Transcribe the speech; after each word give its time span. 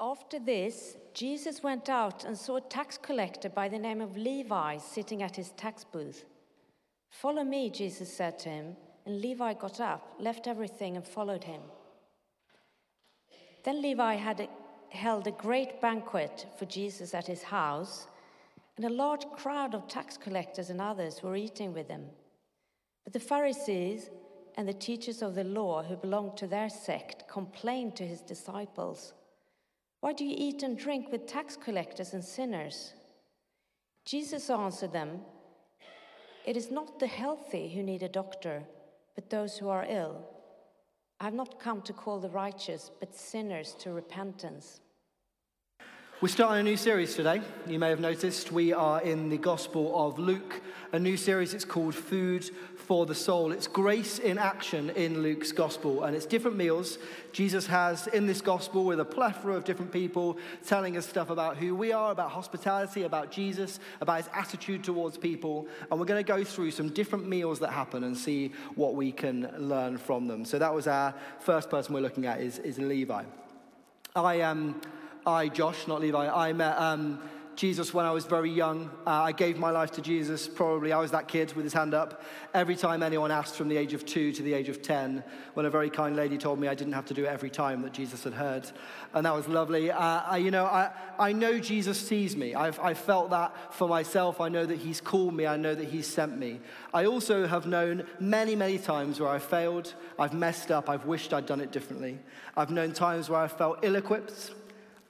After 0.00 0.38
this, 0.38 0.96
Jesus 1.12 1.62
went 1.62 1.88
out 1.88 2.24
and 2.24 2.38
saw 2.38 2.56
a 2.56 2.60
tax 2.60 2.96
collector 2.96 3.48
by 3.48 3.68
the 3.68 3.78
name 3.78 4.00
of 4.00 4.16
Levi 4.16 4.76
sitting 4.78 5.22
at 5.22 5.34
his 5.34 5.50
tax 5.50 5.82
booth. 5.82 6.24
Follow 7.10 7.42
me, 7.42 7.68
Jesus 7.68 8.12
said 8.12 8.38
to 8.40 8.48
him, 8.48 8.76
and 9.06 9.20
Levi 9.20 9.54
got 9.54 9.80
up, 9.80 10.14
left 10.20 10.46
everything, 10.46 10.94
and 10.94 11.04
followed 11.04 11.42
him. 11.42 11.62
Then 13.64 13.82
Levi 13.82 14.14
had 14.14 14.40
a, 14.40 14.48
held 14.90 15.26
a 15.26 15.32
great 15.32 15.80
banquet 15.80 16.46
for 16.56 16.66
Jesus 16.66 17.12
at 17.12 17.26
his 17.26 17.42
house, 17.42 18.06
and 18.76 18.86
a 18.86 18.90
large 18.90 19.26
crowd 19.30 19.74
of 19.74 19.88
tax 19.88 20.16
collectors 20.16 20.70
and 20.70 20.80
others 20.80 21.24
were 21.24 21.34
eating 21.34 21.74
with 21.74 21.88
him. 21.88 22.04
But 23.02 23.14
the 23.14 23.20
Pharisees 23.20 24.10
and 24.56 24.68
the 24.68 24.72
teachers 24.74 25.22
of 25.22 25.34
the 25.34 25.42
law 25.42 25.82
who 25.82 25.96
belonged 25.96 26.36
to 26.36 26.46
their 26.46 26.68
sect 26.68 27.28
complained 27.28 27.96
to 27.96 28.06
his 28.06 28.20
disciples. 28.20 29.14
Why 30.00 30.12
do 30.12 30.24
you 30.24 30.34
eat 30.36 30.62
and 30.62 30.78
drink 30.78 31.10
with 31.10 31.26
tax 31.26 31.56
collectors 31.56 32.14
and 32.14 32.24
sinners? 32.24 32.92
Jesus 34.04 34.48
answered 34.48 34.92
them, 34.92 35.20
It 36.46 36.56
is 36.56 36.70
not 36.70 36.98
the 36.98 37.06
healthy 37.06 37.68
who 37.68 37.82
need 37.82 38.02
a 38.02 38.08
doctor, 38.08 38.62
but 39.14 39.28
those 39.28 39.58
who 39.58 39.68
are 39.68 39.86
ill. 39.88 40.24
I 41.20 41.24
have 41.24 41.34
not 41.34 41.58
come 41.58 41.82
to 41.82 41.92
call 41.92 42.20
the 42.20 42.30
righteous, 42.30 42.90
but 43.00 43.14
sinners 43.14 43.74
to 43.80 43.92
repentance. 43.92 44.80
We're 46.20 46.26
starting 46.26 46.66
a 46.66 46.68
new 46.68 46.76
series 46.76 47.14
today. 47.14 47.40
You 47.68 47.78
may 47.78 47.90
have 47.90 48.00
noticed 48.00 48.50
we 48.50 48.72
are 48.72 49.00
in 49.00 49.28
the 49.28 49.38
Gospel 49.38 49.92
of 49.94 50.18
Luke, 50.18 50.60
a 50.90 50.98
new 50.98 51.16
series. 51.16 51.54
It's 51.54 51.64
called 51.64 51.94
Food 51.94 52.50
for 52.74 53.06
the 53.06 53.14
Soul. 53.14 53.52
It's 53.52 53.68
grace 53.68 54.18
in 54.18 54.36
action 54.36 54.90
in 54.90 55.22
Luke's 55.22 55.52
Gospel, 55.52 56.02
and 56.02 56.16
it's 56.16 56.26
different 56.26 56.56
meals 56.56 56.98
Jesus 57.30 57.68
has 57.68 58.08
in 58.08 58.26
this 58.26 58.40
Gospel 58.40 58.84
with 58.84 58.98
a 58.98 59.04
plethora 59.04 59.54
of 59.54 59.62
different 59.62 59.92
people 59.92 60.38
telling 60.66 60.96
us 60.96 61.08
stuff 61.08 61.30
about 61.30 61.56
who 61.56 61.72
we 61.76 61.92
are, 61.92 62.10
about 62.10 62.32
hospitality, 62.32 63.04
about 63.04 63.30
Jesus, 63.30 63.78
about 64.00 64.16
his 64.16 64.30
attitude 64.34 64.82
towards 64.82 65.16
people. 65.16 65.68
And 65.88 66.00
we're 66.00 66.06
going 66.06 66.24
to 66.24 66.28
go 66.28 66.42
through 66.42 66.72
some 66.72 66.88
different 66.88 67.28
meals 67.28 67.60
that 67.60 67.70
happen 67.70 68.02
and 68.02 68.18
see 68.18 68.50
what 68.74 68.96
we 68.96 69.12
can 69.12 69.54
learn 69.56 69.96
from 69.96 70.26
them. 70.26 70.44
So 70.44 70.58
that 70.58 70.74
was 70.74 70.88
our 70.88 71.14
first 71.38 71.70
person 71.70 71.94
we're 71.94 72.00
looking 72.00 72.26
at 72.26 72.40
is, 72.40 72.58
is 72.58 72.80
Levi. 72.80 73.22
I 74.16 74.40
um, 74.40 74.80
I, 75.28 75.48
Josh, 75.48 75.86
not 75.86 76.00
Levi, 76.00 76.26
I 76.26 76.54
met 76.54 76.78
um, 76.78 77.20
Jesus 77.54 77.92
when 77.92 78.06
I 78.06 78.12
was 78.12 78.24
very 78.24 78.50
young. 78.50 78.88
Uh, 79.06 79.10
I 79.10 79.32
gave 79.32 79.58
my 79.58 79.70
life 79.70 79.90
to 79.92 80.00
Jesus, 80.00 80.48
probably. 80.48 80.90
I 80.90 80.98
was 81.00 81.10
that 81.10 81.28
kid 81.28 81.52
with 81.52 81.64
his 81.64 81.74
hand 81.74 81.92
up. 81.92 82.22
Every 82.54 82.76
time 82.76 83.02
anyone 83.02 83.30
asked 83.30 83.54
from 83.54 83.68
the 83.68 83.76
age 83.76 83.92
of 83.92 84.06
two 84.06 84.32
to 84.32 84.42
the 84.42 84.54
age 84.54 84.70
of 84.70 84.80
10, 84.80 85.22
when 85.52 85.66
a 85.66 85.70
very 85.70 85.90
kind 85.90 86.16
lady 86.16 86.38
told 86.38 86.58
me 86.58 86.66
I 86.66 86.74
didn't 86.74 86.94
have 86.94 87.04
to 87.06 87.14
do 87.14 87.24
it 87.24 87.28
every 87.28 87.50
time 87.50 87.82
that 87.82 87.92
Jesus 87.92 88.24
had 88.24 88.32
heard. 88.32 88.70
And 89.12 89.26
that 89.26 89.34
was 89.34 89.48
lovely. 89.48 89.90
Uh, 89.90 89.98
I, 90.00 90.38
you 90.38 90.50
know, 90.50 90.64
I, 90.64 90.92
I 91.18 91.32
know 91.32 91.58
Jesus 91.58 92.00
sees 92.00 92.34
me. 92.34 92.54
I've, 92.54 92.80
I've 92.80 92.96
felt 92.96 93.28
that 93.30 93.74
for 93.74 93.86
myself. 93.86 94.40
I 94.40 94.48
know 94.48 94.64
that 94.64 94.78
he's 94.78 95.02
called 95.02 95.34
me. 95.34 95.46
I 95.46 95.58
know 95.58 95.74
that 95.74 95.88
he's 95.88 96.06
sent 96.06 96.38
me. 96.38 96.60
I 96.94 97.04
also 97.04 97.46
have 97.46 97.66
known 97.66 98.04
many, 98.18 98.56
many 98.56 98.78
times 98.78 99.20
where 99.20 99.28
I 99.28 99.40
failed, 99.40 99.92
I've 100.18 100.32
messed 100.32 100.70
up, 100.70 100.88
I've 100.88 101.04
wished 101.04 101.34
I'd 101.34 101.44
done 101.44 101.60
it 101.60 101.70
differently. 101.70 102.18
I've 102.56 102.70
known 102.70 102.92
times 102.92 103.28
where 103.28 103.40
I 103.40 103.48
felt 103.48 103.80
ill 103.82 103.96
equipped 103.96 104.52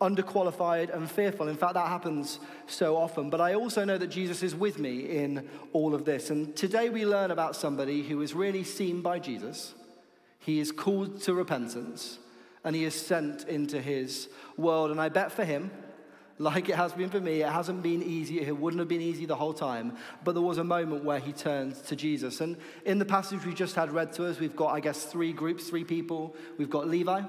underqualified 0.00 0.94
and 0.94 1.10
fearful. 1.10 1.48
In 1.48 1.56
fact, 1.56 1.74
that 1.74 1.88
happens 1.88 2.38
so 2.66 2.96
often. 2.96 3.30
But 3.30 3.41
I 3.41 3.54
also 3.54 3.84
know 3.84 3.98
that 3.98 4.08
Jesus 4.08 4.42
is 4.42 4.55
with 4.55 4.78
me 4.78 5.00
in 5.00 5.48
all 5.72 5.94
of 5.94 6.05
this. 6.05 6.30
And 6.30 6.55
today 6.55 6.88
we 6.88 7.05
learn 7.05 7.30
about 7.30 7.56
somebody 7.56 8.02
who 8.02 8.20
is 8.22 8.34
really 8.34 8.64
seen 8.64 9.02
by 9.02 9.18
Jesus. 9.18 9.74
He 10.38 10.60
is 10.60 10.70
called 10.70 11.20
to 11.22 11.34
repentance 11.34 12.18
and 12.64 12.77
he 12.77 12.84
is 12.84 12.94
sent 12.94 13.48
into 13.48 13.80
his 13.80 14.28
world. 14.56 14.90
And 14.90 15.00
I 15.00 15.08
bet 15.08 15.32
for 15.32 15.44
him, 15.44 15.70
like 16.38 16.68
it 16.68 16.77
has 16.77 16.92
been 16.92 17.10
for 17.10 17.20
me, 17.20 17.42
it 17.42 17.48
hasn't 17.48 17.83
been 17.83 18.02
easy. 18.02 18.40
It 18.40 18.56
wouldn't 18.56 18.78
have 18.78 18.88
been 18.88 19.00
easy 19.00 19.27
the 19.27 19.34
whole 19.34 19.52
time. 19.52 19.96
But 20.22 20.33
there 20.33 20.42
was 20.42 20.58
a 20.58 20.64
moment 20.64 21.05
where 21.05 21.18
he 21.18 21.33
turned 21.33 21.74
to 21.86 21.96
Jesus. 21.96 22.40
And 22.40 22.56
in 22.84 22.98
the 22.98 23.05
passage 23.05 23.44
we 23.44 23.52
just 23.52 23.74
had 23.74 23.90
read 23.90 24.12
to 24.14 24.27
us, 24.27 24.39
we've 24.39 24.55
got, 24.55 24.68
I 24.68 24.78
guess, 24.78 25.05
three 25.05 25.33
groups, 25.33 25.68
three 25.68 25.83
people. 25.83 26.36
We've 26.56 26.70
got 26.70 26.86
Levi, 26.86 27.23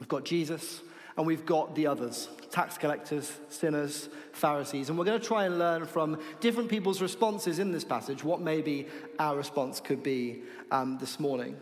we've 0.00 0.08
got 0.08 0.24
Jesus, 0.24 0.80
and 1.18 1.26
we've 1.26 1.44
got 1.44 1.74
the 1.74 1.86
others 1.86 2.28
tax 2.50 2.78
collectors, 2.78 3.30
sinners, 3.50 4.08
Pharisees. 4.32 4.88
And 4.88 4.98
we're 4.98 5.04
going 5.04 5.20
to 5.20 5.26
try 5.26 5.44
and 5.44 5.58
learn 5.58 5.84
from 5.84 6.18
different 6.40 6.70
people's 6.70 7.02
responses 7.02 7.58
in 7.58 7.72
this 7.72 7.84
passage 7.84 8.24
what 8.24 8.40
maybe 8.40 8.86
our 9.18 9.36
response 9.36 9.80
could 9.80 10.02
be 10.02 10.40
um, 10.70 10.96
this 10.98 11.20
morning. 11.20 11.56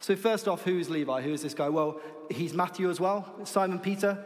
So, 0.00 0.14
first 0.14 0.48
off, 0.48 0.62
who's 0.62 0.90
Levi? 0.90 1.22
Who 1.22 1.32
is 1.32 1.42
this 1.42 1.54
guy? 1.54 1.70
Well, 1.70 1.98
he's 2.30 2.52
Matthew 2.52 2.90
as 2.90 3.00
well, 3.00 3.26
Simon 3.44 3.78
Peter. 3.78 4.22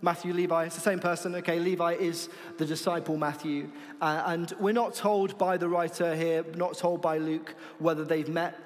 Matthew, 0.00 0.32
Levi, 0.32 0.66
it's 0.66 0.76
the 0.76 0.80
same 0.80 1.00
person. 1.00 1.34
Okay, 1.34 1.58
Levi 1.58 1.94
is 1.94 2.28
the 2.56 2.64
disciple 2.64 3.16
Matthew. 3.16 3.68
Uh, 4.00 4.22
and 4.26 4.52
we're 4.60 4.72
not 4.72 4.94
told 4.94 5.36
by 5.36 5.56
the 5.56 5.68
writer 5.68 6.14
here, 6.14 6.44
not 6.54 6.78
told 6.78 7.02
by 7.02 7.18
Luke, 7.18 7.56
whether 7.80 8.04
they've 8.04 8.28
met 8.28 8.56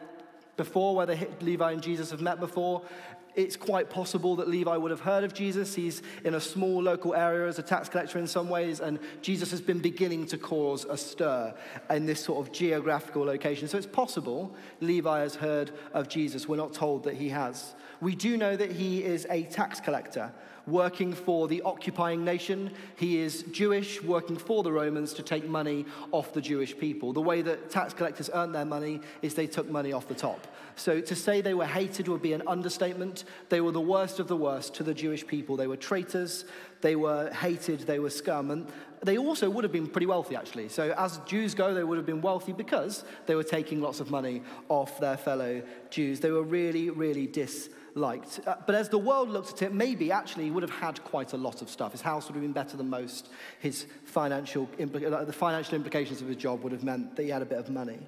before, 0.59 0.94
whether 0.94 1.19
Levi 1.41 1.72
and 1.72 1.83
Jesus 1.83 2.10
have 2.10 2.21
met 2.21 2.39
before 2.39 2.83
it's 3.34 3.56
quite 3.56 3.91
possible 3.91 4.37
that 4.37 4.48
Levi 4.48 4.76
would 4.76 4.91
have 4.91 5.00
heard 5.00 5.25
of 5.25 5.32
Jesus. 5.32 5.75
He's 5.75 6.03
in 6.25 6.34
a 6.34 6.41
small 6.41 6.82
local 6.82 7.15
area 7.15 7.48
as 7.48 7.59
a 7.59 7.62
tax 7.62 7.88
collector 7.88 8.19
in 8.19 8.26
some 8.26 8.48
ways, 8.48 8.81
and 8.81 8.98
Jesus 9.22 9.50
has 9.50 9.60
been 9.60 9.78
beginning 9.78 10.26
to 10.26 10.38
cause 10.38 10.84
a 10.84 10.97
stir 10.97 11.54
in 11.91 12.06
this 12.06 12.22
sort 12.22 12.47
of 12.47 12.53
geographical 12.53 13.25
location. 13.25 13.69
So 13.69 13.78
it's 13.78 13.87
possible 13.87 14.54
Levi 14.81 15.21
has 15.21 15.34
heard 15.34 15.72
of 15.92 16.09
Jesus. 16.09 16.47
We're 16.47 16.56
not 16.56 16.72
told 16.72 17.04
that 17.04 17.15
he 17.15 17.28
has. 17.31 17.75
We 18.00 18.15
do 18.15 18.37
know 18.37 18.56
that 18.56 18.72
he 18.72 19.03
is 19.04 19.26
a 19.31 19.44
tax 19.44 19.81
collector 19.81 20.32
working 20.66 21.12
for 21.12 21.48
the 21.48 21.62
occupying 21.62 22.24
nation. 22.24 22.70
He 22.96 23.18
is 23.18 23.42
Jewish, 23.44 24.02
working 24.02 24.36
for 24.36 24.62
the 24.62 24.72
Romans 24.72 25.12
to 25.14 25.22
take 25.22 25.46
money 25.48 25.86
off 26.10 26.32
the 26.32 26.40
Jewish 26.40 26.76
people. 26.76 27.12
The 27.12 27.20
way 27.20 27.42
that 27.42 27.70
tax 27.70 27.94
collectors 27.94 28.30
earned 28.32 28.54
their 28.54 28.64
money 28.64 29.00
is 29.22 29.34
they 29.34 29.46
took 29.46 29.68
money 29.68 29.92
off 29.92 30.08
the 30.08 30.14
top. 30.14 30.46
So 30.76 31.00
to 31.00 31.14
say 31.14 31.40
they 31.40 31.54
were 31.54 31.66
hated 31.66 32.08
would 32.08 32.22
be 32.22 32.32
an 32.32 32.42
understatement. 32.46 33.24
They 33.48 33.60
were 33.60 33.72
the 33.72 33.80
worst 33.80 34.20
of 34.20 34.28
the 34.28 34.36
worst 34.36 34.74
to 34.74 34.82
the 34.82 34.94
Jewish 34.94 35.26
people. 35.26 35.56
They 35.56 35.66
were 35.66 35.76
traitors, 35.76 36.44
they 36.80 36.96
were 36.96 37.30
hated, 37.30 37.80
they 37.80 37.98
were 37.98 38.10
scum. 38.10 38.50
And 38.50 38.66
they 39.02 39.18
also 39.18 39.50
would 39.50 39.64
have 39.64 39.72
been 39.72 39.88
pretty 39.88 40.06
wealthy, 40.06 40.36
actually. 40.36 40.68
So 40.68 40.94
as 40.96 41.18
Jews 41.26 41.54
go, 41.54 41.74
they 41.74 41.84
would 41.84 41.98
have 41.98 42.06
been 42.06 42.22
wealthy 42.22 42.52
because 42.52 43.04
they 43.26 43.34
were 43.34 43.44
taking 43.44 43.80
lots 43.80 44.00
of 44.00 44.10
money 44.10 44.42
off 44.68 44.98
their 45.00 45.16
fellow 45.16 45.62
Jews. 45.90 46.20
They 46.20 46.30
were 46.30 46.42
really, 46.42 46.90
really 46.90 47.26
dis 47.26 47.68
liked. 47.94 48.41
Uh, 48.47 48.56
but 48.66 48.75
as 48.75 48.88
the 48.88 48.98
world 48.98 49.28
looked 49.28 49.53
at 49.53 49.62
it, 49.62 49.72
maybe 49.72 50.10
actually 50.10 50.44
he 50.44 50.50
would 50.50 50.62
have 50.62 50.70
had 50.70 51.03
quite 51.04 51.32
a 51.32 51.36
lot 51.36 51.62
of 51.62 51.70
stuff. 51.70 51.92
His 51.92 52.00
house 52.00 52.26
would 52.26 52.34
have 52.34 52.42
been 52.42 52.53
better 52.53 52.76
than 52.76 52.88
most. 52.91 53.28
His 53.60 53.86
financial 54.04 54.66
impl- 54.78 55.12
uh, 55.12 55.25
the 55.25 55.32
financial 55.32 55.75
implications 55.75 56.20
of 56.20 56.28
his 56.28 56.36
job 56.36 56.62
would 56.62 56.72
have 56.72 56.84
meant 56.84 57.16
that 57.16 57.22
he 57.22 57.28
had 57.28 57.42
a 57.42 57.47
bit 57.47 57.58
of 57.58 57.70
money. 57.70 57.98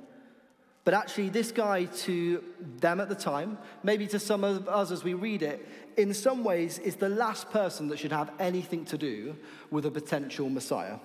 But 0.85 0.93
actually, 0.93 1.31
this 1.31 1.51
guy 1.51 1.85
to 1.85 2.45
them 2.79 3.01
at 3.01 3.09
the 3.09 3.15
time, 3.15 3.57
maybe 3.83 4.07
to 4.09 4.19
some 4.19 4.45
of 4.45 4.69
us 4.69 4.91
as 4.91 5.03
we 5.03 5.15
read 5.15 5.43
it, 5.43 5.67
in 5.97 6.13
some 6.13 6.45
ways 6.45 6.79
is 6.79 6.97
the 6.97 7.09
last 7.09 7.51
person 7.51 7.89
that 7.89 7.99
should 7.99 8.13
have 8.13 8.31
anything 8.39 8.85
to 8.87 8.99
do 8.99 9.37
with 9.71 9.87
a 9.87 9.91
potential 9.91 10.51
Messiah. 10.51 10.99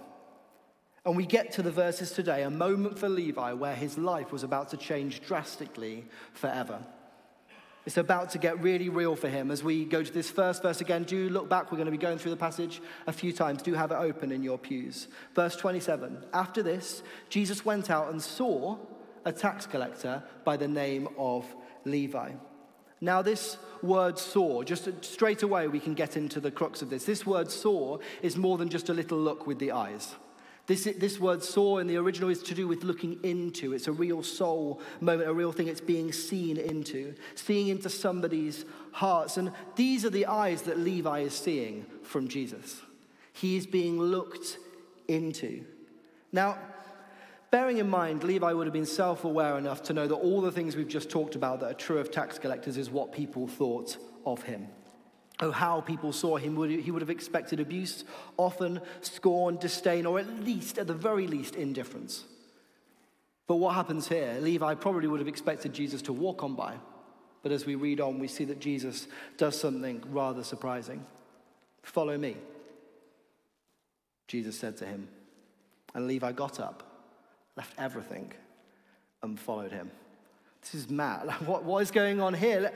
And 1.05 1.15
we 1.15 1.25
get 1.25 1.53
to 1.53 1.63
the 1.63 1.71
verses 1.71 2.11
today, 2.11 2.43
a 2.43 2.49
moment 2.49 2.99
for 2.99 3.07
Levi 3.07 3.53
where 3.53 3.75
his 3.75 3.97
life 3.97 4.33
was 4.33 4.43
about 4.43 4.69
to 4.69 4.77
change 4.77 5.21
drastically 5.21 6.05
forever. 6.33 6.83
It's 7.89 7.97
about 7.97 8.29
to 8.29 8.37
get 8.37 8.61
really 8.61 8.87
real 8.87 9.15
for 9.15 9.29
him 9.29 9.49
as 9.49 9.63
we 9.63 9.83
go 9.83 10.03
to 10.03 10.13
this 10.13 10.29
first 10.29 10.61
verse 10.61 10.79
again. 10.79 11.05
Do 11.05 11.27
look 11.27 11.49
back. 11.49 11.71
We're 11.71 11.79
going 11.79 11.87
to 11.87 11.91
be 11.91 11.97
going 11.97 12.19
through 12.19 12.29
the 12.29 12.37
passage 12.37 12.83
a 13.07 13.11
few 13.11 13.33
times. 13.33 13.63
Do 13.63 13.73
have 13.73 13.91
it 13.91 13.95
open 13.95 14.31
in 14.31 14.43
your 14.43 14.59
pews. 14.59 15.07
Verse 15.33 15.55
27. 15.55 16.23
After 16.31 16.61
this, 16.61 17.01
Jesus 17.29 17.65
went 17.65 17.89
out 17.89 18.11
and 18.11 18.21
saw 18.21 18.77
a 19.25 19.31
tax 19.31 19.65
collector 19.65 20.21
by 20.43 20.55
the 20.55 20.67
name 20.67 21.07
of 21.17 21.47
Levi. 21.83 22.33
Now, 23.01 23.23
this 23.23 23.57
word 23.81 24.19
saw, 24.19 24.61
just 24.61 24.87
straight 25.03 25.41
away 25.41 25.67
we 25.67 25.79
can 25.79 25.95
get 25.95 26.15
into 26.15 26.39
the 26.39 26.51
crux 26.51 26.83
of 26.83 26.91
this. 26.91 27.05
This 27.05 27.25
word 27.25 27.49
saw 27.49 27.97
is 28.21 28.37
more 28.37 28.59
than 28.59 28.69
just 28.69 28.89
a 28.89 28.93
little 28.93 29.17
look 29.17 29.47
with 29.47 29.57
the 29.57 29.71
eyes. 29.71 30.13
This, 30.69 30.87
this 30.97 31.19
word 31.19 31.41
saw 31.41 31.79
in 31.79 31.87
the 31.87 31.97
original 31.97 32.29
is 32.29 32.43
to 32.43 32.53
do 32.53 32.67
with 32.67 32.83
looking 32.83 33.19
into. 33.23 33.73
It's 33.73 33.87
a 33.87 33.91
real 33.91 34.21
soul 34.21 34.79
moment, 35.01 35.27
a 35.27 35.33
real 35.33 35.51
thing 35.51 35.67
it's 35.67 35.81
being 35.81 36.11
seen 36.11 36.57
into, 36.57 37.15
seeing 37.33 37.69
into 37.69 37.89
somebody's 37.89 38.65
hearts. 38.91 39.37
And 39.37 39.51
these 39.75 40.05
are 40.05 40.11
the 40.11 40.27
eyes 40.27 40.61
that 40.63 40.77
Levi 40.77 41.21
is 41.21 41.33
seeing 41.33 41.87
from 42.03 42.27
Jesus. 42.27 42.83
He 43.33 43.57
is 43.57 43.65
being 43.65 43.99
looked 43.99 44.59
into. 45.07 45.65
Now, 46.31 46.59
bearing 47.49 47.79
in 47.79 47.89
mind, 47.89 48.23
Levi 48.23 48.53
would 48.53 48.67
have 48.67 48.73
been 48.73 48.85
self 48.85 49.23
aware 49.23 49.57
enough 49.57 49.81
to 49.85 49.93
know 49.93 50.05
that 50.05 50.13
all 50.13 50.39
the 50.39 50.51
things 50.51 50.75
we've 50.75 50.87
just 50.87 51.09
talked 51.09 51.33
about 51.33 51.61
that 51.61 51.71
are 51.71 51.73
true 51.73 51.97
of 51.97 52.11
tax 52.11 52.37
collectors 52.37 52.77
is 52.77 52.91
what 52.91 53.11
people 53.11 53.47
thought 53.47 53.97
of 54.23 54.43
him. 54.43 54.67
Oh, 55.41 55.51
how 55.51 55.79
people 55.79 56.11
saw 56.11 56.35
him. 56.35 56.55
He 56.81 56.91
would 56.91 57.01
have 57.01 57.09
expected 57.09 57.59
abuse, 57.59 58.03
often 58.35 58.81
scorn, 59.01 59.57
disdain, 59.57 60.05
or 60.05 60.19
at 60.19 60.27
least, 60.43 60.77
at 60.77 60.87
the 60.87 60.93
very 60.93 61.27
least, 61.27 61.55
indifference. 61.55 62.25
But 63.47 63.55
what 63.55 63.73
happens 63.73 64.07
here? 64.07 64.37
Levi 64.41 64.75
probably 64.75 65.07
would 65.07 65.21
have 65.21 65.27
expected 65.27 65.73
Jesus 65.73 66.01
to 66.03 66.13
walk 66.13 66.43
on 66.43 66.55
by. 66.55 66.75
But 67.41 67.53
as 67.53 67.65
we 67.65 67.75
read 67.75 68.01
on, 68.01 68.19
we 68.19 68.27
see 68.27 68.43
that 68.45 68.59
Jesus 68.59 69.07
does 69.37 69.57
something 69.57 70.03
rather 70.09 70.43
surprising. 70.43 71.05
Follow 71.83 72.17
me. 72.17 72.35
Jesus 74.27 74.59
said 74.59 74.75
to 74.77 74.85
him. 74.85 75.07
And 75.95 76.05
Levi 76.05 76.33
got 76.33 76.59
up, 76.59 76.83
left 77.55 77.73
everything, 77.79 78.33
and 79.23 79.39
followed 79.39 79.71
him. 79.71 79.89
This 80.61 80.75
is 80.75 80.89
mad. 80.89 81.29
What, 81.45 81.63
what 81.63 81.79
is 81.81 81.91
going 81.91 82.21
on 82.21 82.33
here? 82.33 82.71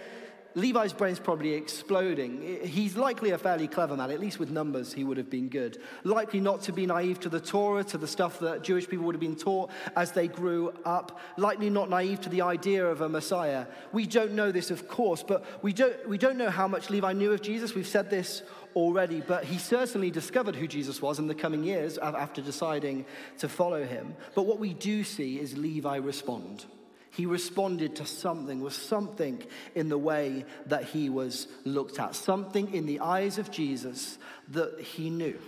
Levi's 0.56 0.94
brain's 0.94 1.20
probably 1.20 1.54
exploding. 1.54 2.60
He's 2.64 2.96
likely 2.96 3.32
a 3.32 3.38
fairly 3.38 3.68
clever 3.68 3.98
man, 3.98 4.12
at 4.12 4.20
least 4.20 4.40
with 4.40 4.52
numbers, 4.52 4.94
he 4.94 5.04
would 5.04 5.18
have 5.18 5.30
been 5.30 5.50
good. 5.50 5.80
Likely 6.04 6.40
not 6.40 6.62
to 6.64 6.72
be 6.72 6.86
naive 6.86 7.20
to 7.22 7.30
the 7.30 7.40
Torah, 7.40 7.84
to 7.86 7.98
the 7.98 8.08
stuff 8.08 8.40
that 8.40 8.64
Jewish 8.64 8.88
people 8.88 9.06
would 9.06 9.16
have 9.16 9.22
been 9.22 9.36
taught 9.36 9.72
as 9.96 10.12
they 10.12 10.28
grew 10.28 10.72
up. 10.86 11.20
Likely 11.38 11.70
not 11.70 11.90
naive 11.90 12.22
to 12.22 12.30
the 12.30 12.42
idea 12.42 12.86
of 12.86 13.02
a 13.02 13.10
Messiah. 13.10 13.66
We 13.92 14.06
don't 14.06 14.34
know 14.34 14.52
this, 14.52 14.70
of 14.70 14.88
course, 14.88 15.24
but 15.24 15.44
we 15.64 15.74
don't, 15.74 16.08
we 16.08 16.18
don't 16.18 16.38
know 16.38 16.52
how 16.52 16.68
much 16.68 16.90
Levi 16.90 17.14
knew 17.14 17.32
of 17.32 17.42
Jesus. 17.42 17.74
We've 17.74 17.88
said 17.88 18.10
this 18.10 18.44
already, 18.76 19.22
but 19.22 19.46
he 19.46 19.58
certainly 19.58 20.12
discovered 20.12 20.56
who 20.56 20.68
Jesus 20.68 21.02
was 21.02 21.20
in 21.20 21.28
the 21.28 21.36
coming 21.36 21.64
years 21.64 21.98
after 21.98 22.42
deciding 22.42 23.06
to 23.40 23.50
follow 23.50 23.84
him. 23.84 24.16
But 24.36 24.44
what 24.44 24.60
we 24.60 24.74
do 24.74 25.04
see 25.04 25.40
is 25.40 25.58
Levi 25.58 25.98
respond. 25.98 26.66
He 27.14 27.28
responded 27.28 27.98
to 27.98 28.08
something, 28.08 28.60
was 28.60 28.76
something 28.76 29.44
in 29.76 29.88
the 29.88 30.00
way 30.00 30.46
that 30.66 30.86
he 30.86 31.12
was 31.12 31.48
looked 31.64 32.00
at, 32.00 32.16
something 32.16 32.74
in 32.74 32.88
the 32.88 33.02
eyes 33.02 33.38
of 33.38 33.52
Jesus 33.52 34.18
that 34.50 34.80
he 34.80 35.12
knew. 35.12 35.40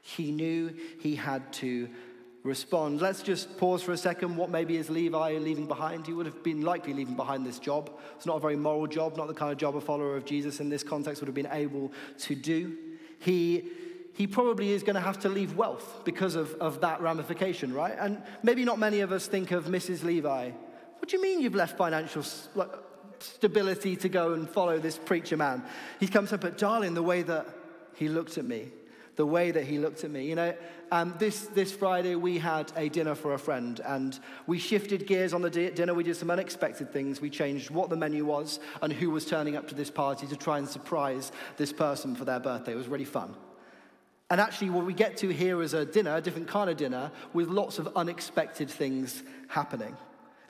He 0.00 0.32
knew 0.32 0.74
he 0.98 1.14
had 1.14 1.52
to 1.54 1.88
respond. 2.42 3.00
Let's 3.00 3.22
just 3.22 3.56
pause 3.58 3.80
for 3.84 3.92
a 3.92 3.96
second. 3.96 4.36
What 4.36 4.50
maybe 4.50 4.76
is 4.76 4.90
Levi 4.90 5.38
leaving 5.38 5.68
behind? 5.68 6.04
He 6.04 6.12
would 6.12 6.26
have 6.26 6.42
been 6.42 6.62
likely 6.62 6.94
leaving 6.94 7.14
behind 7.14 7.46
this 7.46 7.60
job. 7.60 7.92
It's 8.16 8.26
not 8.26 8.38
a 8.38 8.40
very 8.40 8.56
moral 8.56 8.88
job, 8.88 9.16
not 9.16 9.28
the 9.28 9.34
kind 9.34 9.52
of 9.52 9.58
job 9.58 9.76
a 9.76 9.80
follower 9.80 10.16
of 10.16 10.24
Jesus 10.24 10.58
in 10.58 10.68
this 10.68 10.82
context 10.82 11.22
would 11.22 11.28
have 11.28 11.34
been 11.36 11.46
able 11.52 11.92
to 12.22 12.34
do. 12.34 12.76
He 13.20 13.68
he 14.14 14.26
probably 14.26 14.72
is 14.72 14.82
going 14.82 14.96
to 14.96 15.00
have 15.00 15.20
to 15.20 15.28
leave 15.28 15.56
wealth 15.56 16.02
because 16.04 16.34
of, 16.34 16.52
of 16.54 16.82
that 16.82 17.00
ramification, 17.00 17.72
right? 17.72 17.96
And 17.98 18.22
maybe 18.42 18.62
not 18.62 18.78
many 18.78 19.00
of 19.00 19.10
us 19.10 19.26
think 19.26 19.52
of 19.52 19.66
Mrs. 19.66 20.02
Levi 20.02 20.50
what 21.02 21.08
do 21.08 21.16
you 21.16 21.22
mean 21.24 21.40
you've 21.40 21.56
left 21.56 21.76
financial 21.76 22.22
stability 23.18 23.96
to 23.96 24.08
go 24.08 24.34
and 24.34 24.48
follow 24.48 24.78
this 24.78 24.96
preacher 24.96 25.36
man? 25.36 25.64
He 25.98 26.06
comes 26.06 26.32
up, 26.32 26.42
but 26.42 26.56
darling, 26.56 26.94
the 26.94 27.02
way 27.02 27.22
that 27.22 27.44
he 27.96 28.08
looked 28.08 28.38
at 28.38 28.44
me, 28.44 28.68
the 29.16 29.26
way 29.26 29.50
that 29.50 29.64
he 29.64 29.78
looked 29.78 30.04
at 30.04 30.12
me. 30.12 30.28
You 30.28 30.36
know, 30.36 30.54
um, 30.92 31.16
this, 31.18 31.46
this 31.46 31.72
Friday 31.72 32.14
we 32.14 32.38
had 32.38 32.70
a 32.76 32.88
dinner 32.88 33.16
for 33.16 33.34
a 33.34 33.38
friend 33.38 33.80
and 33.84 34.16
we 34.46 34.60
shifted 34.60 35.08
gears 35.08 35.34
on 35.34 35.42
the 35.42 35.50
di- 35.50 35.70
dinner. 35.70 35.92
We 35.92 36.04
did 36.04 36.14
some 36.14 36.30
unexpected 36.30 36.92
things. 36.92 37.20
We 37.20 37.30
changed 37.30 37.70
what 37.70 37.90
the 37.90 37.96
menu 37.96 38.24
was 38.24 38.60
and 38.80 38.92
who 38.92 39.10
was 39.10 39.26
turning 39.26 39.56
up 39.56 39.66
to 39.70 39.74
this 39.74 39.90
party 39.90 40.28
to 40.28 40.36
try 40.36 40.58
and 40.58 40.68
surprise 40.68 41.32
this 41.56 41.72
person 41.72 42.14
for 42.14 42.24
their 42.24 42.38
birthday. 42.38 42.74
It 42.74 42.76
was 42.76 42.86
really 42.86 43.06
fun. 43.06 43.34
And 44.30 44.40
actually, 44.40 44.70
what 44.70 44.86
we 44.86 44.94
get 44.94 45.16
to 45.16 45.30
here 45.30 45.62
is 45.62 45.74
a 45.74 45.84
dinner, 45.84 46.14
a 46.14 46.20
different 46.20 46.46
kind 46.46 46.70
of 46.70 46.76
dinner, 46.76 47.10
with 47.32 47.48
lots 47.48 47.80
of 47.80 47.88
unexpected 47.96 48.70
things 48.70 49.24
happening. 49.48 49.96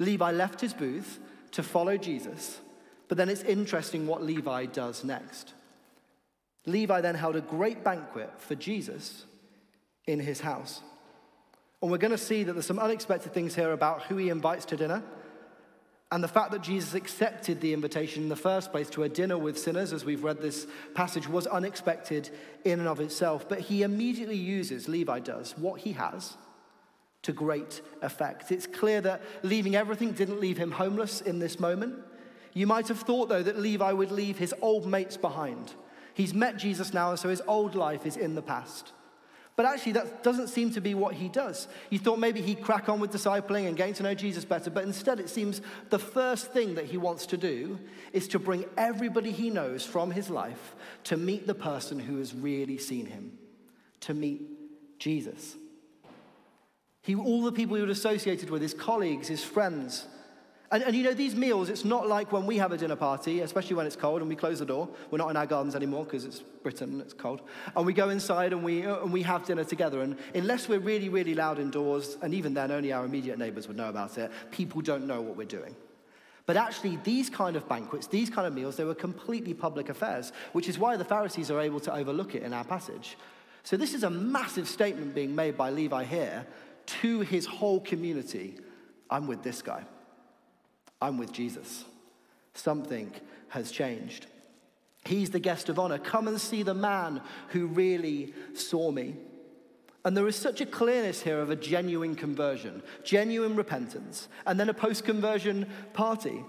Levi 0.04 0.30
left 0.30 0.60
his 0.60 0.74
booth 0.74 1.18
to 1.52 1.62
follow 1.62 1.96
Jesus, 1.96 2.60
but 3.08 3.16
then 3.18 3.28
it's 3.28 3.42
interesting 3.42 4.06
what 4.06 4.22
Levi 4.22 4.66
does 4.66 5.04
next. 5.04 5.54
Levi 6.66 7.00
then 7.00 7.14
held 7.14 7.36
a 7.36 7.40
great 7.40 7.82
banquet 7.82 8.30
for 8.38 8.54
Jesus 8.54 9.24
in 10.06 10.20
his 10.20 10.40
house. 10.40 10.80
And 11.80 11.90
we're 11.90 11.98
going 11.98 12.12
to 12.12 12.18
see 12.18 12.44
that 12.44 12.52
there's 12.52 12.66
some 12.66 12.78
unexpected 12.78 13.34
things 13.34 13.54
here 13.54 13.72
about 13.72 14.02
who 14.02 14.16
he 14.16 14.28
invites 14.28 14.64
to 14.66 14.76
dinner 14.76 15.02
and 16.12 16.22
the 16.22 16.28
fact 16.28 16.50
that 16.52 16.60
Jesus 16.60 16.94
accepted 16.94 17.62
the 17.62 17.72
invitation 17.72 18.22
in 18.22 18.28
the 18.28 18.36
first 18.36 18.70
place 18.70 18.90
to 18.90 19.02
a 19.02 19.08
dinner 19.08 19.38
with 19.38 19.58
sinners, 19.58 19.94
as 19.94 20.04
we've 20.04 20.22
read 20.22 20.42
this 20.42 20.66
passage, 20.94 21.26
was 21.26 21.46
unexpected 21.46 22.28
in 22.64 22.80
and 22.80 22.88
of 22.88 23.00
itself. 23.00 23.48
But 23.48 23.60
he 23.60 23.82
immediately 23.82 24.36
uses, 24.36 24.88
Levi 24.88 25.20
does, 25.20 25.56
what 25.56 25.80
he 25.80 25.92
has 25.92 26.36
to 27.22 27.32
great 27.32 27.80
effect. 28.02 28.50
It's 28.50 28.66
clear 28.66 29.00
that 29.02 29.22
leaving 29.42 29.76
everything 29.76 30.12
didn't 30.12 30.40
leave 30.40 30.58
him 30.58 30.72
homeless 30.72 31.20
in 31.20 31.38
this 31.38 31.60
moment. 31.60 31.94
You 32.52 32.66
might 32.66 32.88
have 32.88 33.00
thought, 33.00 33.28
though, 33.28 33.42
that 33.42 33.58
Levi 33.58 33.92
would 33.92 34.10
leave 34.10 34.38
his 34.38 34.54
old 34.60 34.86
mates 34.86 35.16
behind. 35.16 35.72
He's 36.14 36.34
met 36.34 36.56
Jesus 36.56 36.92
now, 36.92 37.10
and 37.10 37.18
so 37.18 37.28
his 37.28 37.42
old 37.46 37.74
life 37.74 38.04
is 38.04 38.16
in 38.16 38.34
the 38.34 38.42
past. 38.42 38.92
But 39.54 39.66
actually, 39.66 39.92
that 39.92 40.22
doesn't 40.22 40.48
seem 40.48 40.70
to 40.72 40.80
be 40.80 40.94
what 40.94 41.14
he 41.14 41.28
does. 41.28 41.68
You 41.90 41.98
thought 41.98 42.18
maybe 42.18 42.40
he'd 42.40 42.62
crack 42.62 42.88
on 42.88 43.00
with 43.00 43.12
discipling 43.12 43.68
and 43.68 43.76
getting 43.76 43.94
to 43.94 44.02
know 44.02 44.14
Jesus 44.14 44.44
better, 44.44 44.70
but 44.70 44.84
instead, 44.84 45.20
it 45.20 45.28
seems 45.28 45.60
the 45.90 45.98
first 45.98 46.52
thing 46.52 46.74
that 46.74 46.86
he 46.86 46.96
wants 46.96 47.26
to 47.26 47.36
do 47.36 47.78
is 48.12 48.28
to 48.28 48.38
bring 48.38 48.64
everybody 48.76 49.30
he 49.30 49.50
knows 49.50 49.84
from 49.84 50.10
his 50.10 50.30
life 50.30 50.74
to 51.04 51.16
meet 51.16 51.46
the 51.46 51.54
person 51.54 51.98
who 51.98 52.18
has 52.18 52.34
really 52.34 52.78
seen 52.78 53.06
him, 53.06 53.38
to 54.00 54.14
meet 54.14 54.42
Jesus. 54.98 55.56
He, 57.02 57.16
all 57.16 57.42
the 57.42 57.52
people 57.52 57.76
he 57.76 57.82
was 57.82 57.98
associated 57.98 58.48
with, 58.48 58.62
his 58.62 58.74
colleagues, 58.74 59.26
his 59.26 59.42
friends. 59.42 60.06
And, 60.70 60.84
and 60.84 60.94
you 60.94 61.02
know, 61.02 61.12
these 61.12 61.34
meals, 61.34 61.68
it's 61.68 61.84
not 61.84 62.08
like 62.08 62.30
when 62.32 62.46
we 62.46 62.56
have 62.58 62.70
a 62.70 62.78
dinner 62.78 62.96
party, 62.96 63.40
especially 63.40 63.74
when 63.74 63.86
it's 63.86 63.96
cold 63.96 64.20
and 64.20 64.28
we 64.28 64.36
close 64.36 64.60
the 64.60 64.64
door. 64.64 64.88
We're 65.10 65.18
not 65.18 65.28
in 65.28 65.36
our 65.36 65.44
gardens 65.44 65.74
anymore 65.74 66.04
because 66.04 66.24
it's 66.24 66.40
Britain 66.62 66.92
and 66.92 67.02
it's 67.02 67.12
cold. 67.12 67.42
And 67.76 67.84
we 67.84 67.92
go 67.92 68.08
inside 68.08 68.52
and 68.52 68.62
we, 68.62 68.86
uh, 68.86 69.02
and 69.02 69.12
we 69.12 69.22
have 69.22 69.44
dinner 69.44 69.64
together. 69.64 70.00
And 70.00 70.16
unless 70.34 70.68
we're 70.68 70.78
really, 70.78 71.08
really 71.08 71.34
loud 71.34 71.58
indoors, 71.58 72.16
and 72.22 72.32
even 72.32 72.54
then 72.54 72.70
only 72.70 72.92
our 72.92 73.04
immediate 73.04 73.38
neighbors 73.38 73.66
would 73.66 73.76
know 73.76 73.88
about 73.88 74.16
it, 74.16 74.30
people 74.52 74.80
don't 74.80 75.06
know 75.06 75.20
what 75.20 75.36
we're 75.36 75.44
doing. 75.44 75.74
But 76.46 76.56
actually, 76.56 76.98
these 77.04 77.28
kind 77.28 77.54
of 77.54 77.68
banquets, 77.68 78.06
these 78.06 78.30
kind 78.30 78.46
of 78.46 78.54
meals, 78.54 78.76
they 78.76 78.84
were 78.84 78.94
completely 78.94 79.54
public 79.54 79.88
affairs, 79.88 80.32
which 80.52 80.68
is 80.68 80.78
why 80.78 80.96
the 80.96 81.04
Pharisees 81.04 81.50
are 81.50 81.60
able 81.60 81.80
to 81.80 81.94
overlook 81.94 82.34
it 82.34 82.42
in 82.42 82.52
our 82.52 82.64
passage. 82.64 83.16
So, 83.62 83.76
this 83.76 83.94
is 83.94 84.02
a 84.02 84.10
massive 84.10 84.68
statement 84.68 85.14
being 85.14 85.36
made 85.36 85.56
by 85.56 85.70
Levi 85.70 86.02
here 86.02 86.46
to 86.86 87.20
his 87.20 87.46
whole 87.46 87.80
community 87.80 88.56
I'm 89.12 89.26
with 89.26 89.42
this 89.42 89.60
guy. 89.60 89.84
I'm 91.00 91.18
with 91.18 91.32
Jesus. 91.32 91.84
Something 92.54 93.12
has 93.48 93.70
changed. 93.70 94.24
He's 95.04 95.28
the 95.30 95.38
guest 95.38 95.68
of 95.68 95.78
honor. 95.78 95.98
Come 95.98 96.28
and 96.28 96.40
see 96.40 96.62
the 96.62 96.72
man 96.72 97.20
who 97.48 97.66
really 97.66 98.32
saw 98.54 98.90
me. 98.90 99.16
And 100.04 100.16
there 100.16 100.26
is 100.26 100.34
such 100.34 100.62
a 100.62 100.66
clearness 100.66 101.22
here 101.22 101.40
of 101.40 101.50
a 101.50 101.56
genuine 101.56 102.16
conversion, 102.16 102.82
genuine 103.04 103.54
repentance, 103.54 104.28
and 104.46 104.58
then 104.58 104.70
a 104.70 104.74
post 104.74 105.04
conversion 105.04 105.66
party. 105.92 106.42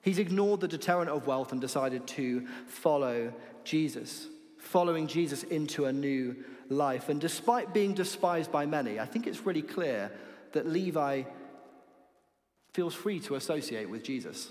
He's 0.00 0.18
ignored 0.18 0.60
the 0.60 0.68
deterrent 0.68 1.10
of 1.10 1.26
wealth 1.26 1.52
and 1.52 1.60
decided 1.60 2.06
to 2.08 2.46
follow 2.66 3.32
Jesus, 3.62 4.26
following 4.58 5.06
Jesus 5.06 5.42
into 5.44 5.84
a 5.84 5.92
new 5.92 6.34
life. 6.68 7.08
And 7.08 7.20
despite 7.20 7.74
being 7.74 7.94
despised 7.94 8.50
by 8.50 8.66
many, 8.66 8.98
I 8.98 9.06
think 9.06 9.26
it's 9.26 9.46
really 9.46 9.62
clear 9.62 10.10
that 10.52 10.66
Levi 10.66 11.24
feels 12.72 12.94
free 12.94 13.20
to 13.20 13.34
associate 13.34 13.88
with 13.88 14.02
Jesus. 14.02 14.48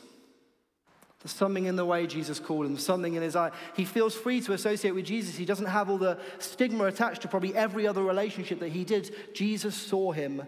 There's 1.22 1.34
something 1.34 1.66
in 1.66 1.78
the 1.78 1.86
way 1.86 2.06
Jesus 2.06 2.40
called 2.40 2.66
him, 2.66 2.78
something 2.78 3.14
in 3.14 3.22
his 3.22 3.36
eye. 3.36 3.52
He 3.76 3.86
feels 3.86 4.14
free 4.14 4.42
to 4.42 4.52
associate 4.52 4.92
with 4.92 5.06
Jesus. 5.06 5.36
He 5.36 5.46
doesn't 5.46 5.68
have 5.68 5.90
all 5.90 5.98
the 5.98 6.20
stigma 6.40 6.86
attached 6.86 7.22
to 7.22 7.30
probably 7.30 7.56
every 7.56 7.88
other 7.88 8.04
relationship 8.04 8.60
that 8.60 8.74
he 8.74 8.84
did. 8.84 9.16
Jesus 9.34 9.74
saw 9.74 10.12
him 10.12 10.44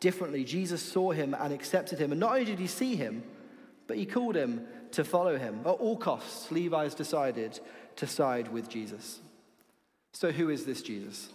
differently. 0.00 0.42
Jesus 0.42 0.82
saw 0.82 1.12
him 1.12 1.34
and 1.38 1.52
accepted 1.52 2.00
him. 2.00 2.10
And 2.10 2.20
not 2.20 2.32
only 2.32 2.44
did 2.44 2.58
he 2.58 2.66
see 2.66 2.96
him, 2.96 3.22
but 3.86 3.96
he 3.96 4.04
called 4.04 4.34
him 4.34 4.66
to 4.92 5.04
follow 5.04 5.38
him. 5.38 5.60
At 5.60 5.68
all 5.68 5.96
costs, 5.96 6.50
Levi 6.50 6.82
has 6.82 6.94
decided 6.94 7.60
to 7.96 8.06
side 8.08 8.48
with 8.48 8.68
Jesus. 8.68 9.20
So, 10.16 10.32
who 10.32 10.48
is 10.48 10.64
this 10.64 10.80
Jesus? 10.80 11.28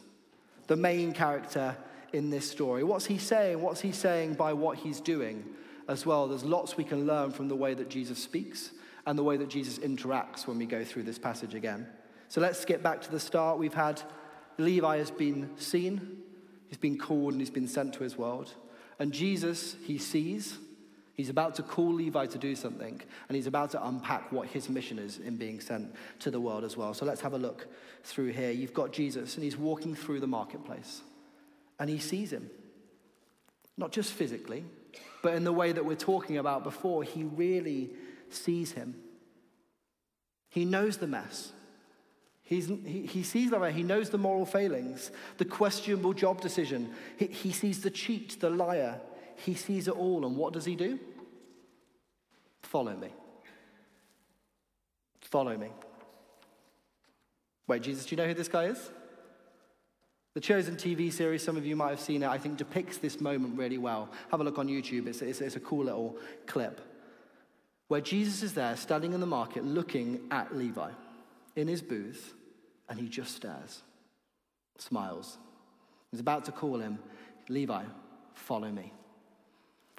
The 0.65 0.75
main 0.75 1.13
character 1.13 1.77
in 2.13 2.31
this 2.31 2.49
story. 2.49 2.83
What's 2.83 3.05
he 3.05 3.19
saying? 3.19 3.61
What's 3.61 3.79
he 3.79 3.91
saying 3.91 4.33
by 4.33 4.53
what 4.53 4.79
he's 4.79 4.99
doing 4.99 5.45
as 5.87 6.03
well? 6.03 6.27
There's 6.27 6.43
lots 6.43 6.77
we 6.77 6.83
can 6.83 7.05
learn 7.05 7.29
from 7.29 7.47
the 7.47 7.55
way 7.55 7.75
that 7.75 7.89
Jesus 7.89 8.17
speaks 8.17 8.71
and 9.05 9.19
the 9.19 9.23
way 9.23 9.37
that 9.37 9.49
Jesus 9.49 9.77
interacts 9.77 10.47
when 10.47 10.57
we 10.57 10.65
go 10.65 10.83
through 10.83 11.03
this 11.03 11.19
passage 11.19 11.53
again. 11.53 11.85
So, 12.27 12.41
let's 12.41 12.65
get 12.65 12.81
back 12.81 13.01
to 13.01 13.11
the 13.11 13.19
start. 13.19 13.59
We've 13.59 13.71
had 13.71 14.01
Levi 14.57 14.97
has 14.97 15.11
been 15.11 15.51
seen, 15.57 16.17
he's 16.67 16.79
been 16.79 16.97
called, 16.97 17.33
and 17.33 17.39
he's 17.39 17.51
been 17.51 17.67
sent 17.67 17.93
to 17.93 18.03
his 18.03 18.17
world. 18.17 18.55
And 18.97 19.11
Jesus, 19.13 19.75
he 19.85 19.99
sees, 19.99 20.57
He's 21.21 21.29
about 21.29 21.53
to 21.57 21.61
call 21.61 21.93
Levi 21.93 22.25
to 22.25 22.37
do 22.39 22.55
something, 22.55 22.99
and 23.29 23.35
he's 23.35 23.45
about 23.45 23.69
to 23.71 23.87
unpack 23.87 24.31
what 24.31 24.47
his 24.47 24.69
mission 24.69 24.97
is 24.97 25.19
in 25.19 25.37
being 25.37 25.59
sent 25.61 25.93
to 26.21 26.31
the 26.31 26.39
world 26.39 26.63
as 26.63 26.75
well. 26.75 26.95
So 26.95 27.05
let's 27.05 27.21
have 27.21 27.33
a 27.33 27.37
look 27.37 27.67
through 28.03 28.29
here. 28.29 28.49
You've 28.49 28.73
got 28.73 28.91
Jesus, 28.91 29.35
and 29.35 29.43
he's 29.43 29.55
walking 29.55 29.93
through 29.93 30.19
the 30.19 30.25
marketplace, 30.25 31.03
and 31.77 31.91
he 31.91 31.99
sees 31.99 32.33
him. 32.33 32.49
Not 33.77 33.91
just 33.91 34.13
physically, 34.13 34.65
but 35.21 35.35
in 35.35 35.43
the 35.43 35.51
way 35.51 35.71
that 35.71 35.85
we're 35.85 35.93
talking 35.93 36.39
about 36.39 36.63
before, 36.63 37.03
he 37.03 37.21
really 37.21 37.91
sees 38.31 38.71
him. 38.71 38.95
He 40.49 40.65
knows 40.65 40.97
the 40.97 41.05
mess. 41.05 41.51
He's, 42.41 42.65
he, 42.65 43.05
he 43.05 43.21
sees 43.21 43.51
that 43.51 43.73
he 43.73 43.83
knows 43.83 44.09
the 44.09 44.17
moral 44.17 44.47
failings, 44.47 45.11
the 45.37 45.45
questionable 45.45 46.13
job 46.13 46.41
decision. 46.41 46.95
He, 47.17 47.27
he 47.27 47.51
sees 47.51 47.83
the 47.83 47.91
cheat, 47.91 48.39
the 48.39 48.49
liar. 48.49 48.99
He 49.35 49.53
sees 49.53 49.87
it 49.87 49.95
all, 49.95 50.25
and 50.25 50.35
what 50.35 50.53
does 50.53 50.65
he 50.65 50.75
do? 50.75 50.99
Follow 52.63 52.95
me. 52.95 53.09
Follow 55.21 55.57
me. 55.57 55.69
Wait, 57.67 57.81
Jesus, 57.81 58.05
do 58.05 58.11
you 58.11 58.17
know 58.17 58.27
who 58.27 58.33
this 58.33 58.47
guy 58.47 58.65
is? 58.65 58.91
The 60.33 60.41
Chosen 60.41 60.75
TV 60.75 61.11
series, 61.11 61.43
some 61.43 61.57
of 61.57 61.65
you 61.65 61.75
might 61.75 61.89
have 61.89 61.99
seen 61.99 62.23
it, 62.23 62.29
I 62.29 62.37
think 62.37 62.57
depicts 62.57 62.97
this 62.97 63.19
moment 63.19 63.57
really 63.57 63.77
well. 63.77 64.09
Have 64.29 64.39
a 64.39 64.43
look 64.43 64.59
on 64.59 64.67
YouTube, 64.67 65.07
it's, 65.07 65.21
it's, 65.21 65.41
it's 65.41 65.55
a 65.57 65.59
cool 65.59 65.85
little 65.85 66.17
clip 66.47 66.81
where 67.91 67.99
Jesus 67.99 68.41
is 68.41 68.53
there 68.53 68.77
standing 68.77 69.11
in 69.11 69.19
the 69.19 69.25
market 69.25 69.65
looking 69.65 70.21
at 70.31 70.55
Levi 70.55 70.91
in 71.57 71.67
his 71.67 71.81
booth, 71.81 72.33
and 72.87 72.97
he 72.97 73.09
just 73.09 73.35
stares, 73.35 73.81
smiles. 74.77 75.37
He's 76.09 76.21
about 76.21 76.45
to 76.45 76.53
call 76.53 76.79
him, 76.79 76.99
Levi, 77.49 77.83
follow 78.33 78.71
me. 78.71 78.93